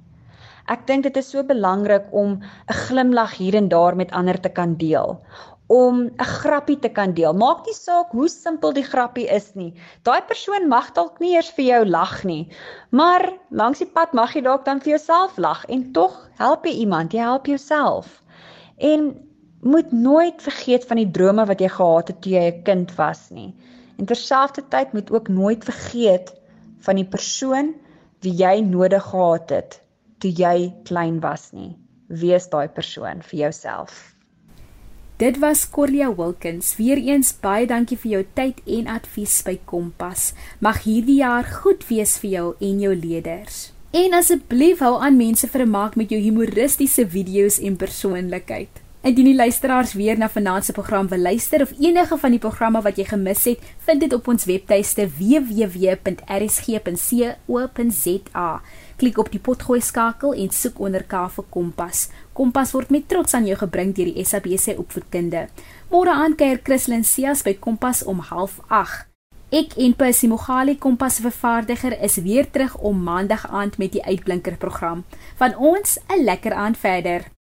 Ek 0.67 0.82
dink 0.88 1.06
dit 1.08 1.17
is 1.19 1.30
so 1.32 1.43
belangrik 1.47 2.08
om 2.12 2.32
'n 2.43 2.77
glimlag 2.77 3.38
hier 3.39 3.56
en 3.56 3.69
daar 3.71 3.95
met 3.95 4.12
ander 4.12 4.39
te 4.39 4.49
kan 4.49 4.75
deel, 4.75 5.21
om 5.67 6.01
'n 6.08 6.23
grappie 6.23 6.80
te 6.80 6.89
kan 6.89 7.13
deel. 7.13 7.34
Maak 7.34 7.65
nie 7.65 7.75
saak 7.75 8.12
hoe 8.12 8.27
simpel 8.30 8.73
die 8.73 8.84
grappie 8.84 9.27
is 9.36 9.53
nie. 9.56 9.73
Daai 10.03 10.21
persoon 10.27 10.67
mag 10.67 10.91
dalk 10.93 11.19
nie 11.19 11.36
eers 11.36 11.51
vir 11.56 11.65
jou 11.65 11.86
lag 11.86 12.23
nie, 12.23 12.49
maar 12.89 13.32
langs 13.49 13.80
die 13.80 13.88
pad 13.99 14.13
mag 14.13 14.36
jy 14.36 14.41
dalk 14.41 14.65
dan 14.65 14.84
vir 14.84 14.97
jouself 14.97 15.38
lag 15.38 15.63
en 15.65 15.91
tog 15.93 16.30
help 16.38 16.65
jy 16.65 16.75
iemand, 16.84 17.13
jy 17.13 17.19
help 17.19 17.47
jouself. 17.47 18.23
En 18.77 19.15
moet 19.62 19.91
nooit 19.91 20.41
vergeet 20.41 20.86
van 20.86 20.97
die 20.97 21.12
drome 21.12 21.45
wat 21.45 21.60
jy 21.60 21.69
gehad 21.69 22.08
het 22.08 22.21
toe 22.21 22.32
jy 22.32 22.45
'n 22.51 22.63
kind 22.63 22.95
was 22.95 23.30
nie. 23.30 23.56
En 23.97 24.06
terselfdertyd 24.06 24.93
moet 24.93 25.12
ook 25.12 25.27
nooit 25.27 25.63
vergeet 25.63 26.36
van 26.80 26.95
die 26.95 27.08
persoon 27.08 27.75
wie 28.19 28.36
jy 28.36 28.62
nodig 28.62 29.03
gehad 29.03 29.49
het 29.49 29.87
toe 30.19 30.32
jy 30.32 30.73
klein 30.89 31.19
was 31.23 31.51
nie. 31.53 31.75
Wees 32.08 32.47
daai 32.49 32.67
persoon 32.67 33.21
vir 33.21 33.39
jouself. 33.45 34.17
Dit 35.17 35.39
was 35.41 35.69
Corlia 35.69 36.12
Wilkins. 36.13 36.75
Weereens 36.77 37.32
baie 37.41 37.65
dankie 37.65 37.97
vir 37.97 38.12
jou 38.12 38.23
tyd 38.38 38.62
en 38.69 38.88
advies 38.93 39.39
by 39.47 39.56
Kompas. 39.65 40.34
Mag 40.62 40.84
hierdie 40.86 41.23
jaar 41.23 41.47
goed 41.63 41.82
wees 41.89 42.19
vir 42.21 42.30
jou 42.36 42.56
en 42.62 42.84
jou 42.86 42.93
leerders. 42.93 43.71
En 43.97 44.13
asseblief 44.13 44.84
hou 44.86 45.01
aan 45.01 45.17
mense 45.17 45.47
vermaak 45.49 45.95
met 45.97 46.13
jou 46.13 46.21
humoristiese 46.21 47.08
video's 47.10 47.58
en 47.58 47.80
persoonlikheid. 47.82 48.69
Indien 49.08 49.30
die 49.32 49.36
luisteraars 49.39 49.93
weer 49.97 50.17
na 50.19 50.30
vanaand 50.30 50.65
se 50.65 50.73
program 50.75 51.08
wil 51.08 51.21
luister 51.25 51.62
of 51.62 51.73
enige 51.80 52.17
van 52.17 52.32
die 52.36 52.41
programme 52.43 52.82
wat 52.86 52.97
jy 52.99 53.06
gemis 53.08 53.43
het, 53.47 53.60
vind 53.88 53.99
dit 54.03 54.13
op 54.13 54.27
ons 54.27 54.45
webtuiste 54.45 55.08
www.rsg.co.za. 55.17 55.80
Klik 58.97 59.19
op 59.21 59.27
die 59.29 59.39
potgooi 59.39 59.77
skakel 59.81 60.33
en 60.33 60.49
soek 60.49 60.79
onder 60.81 61.03
K 61.05 61.19
vir 61.29 61.45
Kompas. 61.53 62.07
Kompas 62.33 62.71
word 62.73 62.89
met 62.89 63.05
trots 63.05 63.36
aan 63.38 63.45
jou 63.45 63.57
gebring 63.60 63.91
deur 63.93 64.10
die 64.10 64.25
SABC 64.25 64.73
opvoedkunde. 64.81 65.43
Môre 65.91 66.15
aand 66.17 66.39
kuier 66.39 66.57
Christlyn 66.63 67.05
Cias 67.05 67.45
by 67.45 67.53
Kompas 67.62 68.01
om 68.03 68.23
08:30. 68.31 69.05
Ek 69.53 69.77
en 69.77 69.93
Percy 69.95 70.27
Mogale 70.27 70.75
Kompas 70.75 71.21
vervaardiger 71.21 71.93
is 72.03 72.17
weer 72.25 72.49
terug 72.51 72.75
om 72.77 73.03
maandag 73.03 73.45
aand 73.47 73.77
met 73.77 73.91
die 73.91 74.03
uitblinker 74.03 74.57
program. 74.57 75.05
Van 75.38 75.55
ons 75.55 75.99
'n 76.10 76.23
lekker 76.23 76.53
aand 76.53 76.77
verder. 76.77 77.37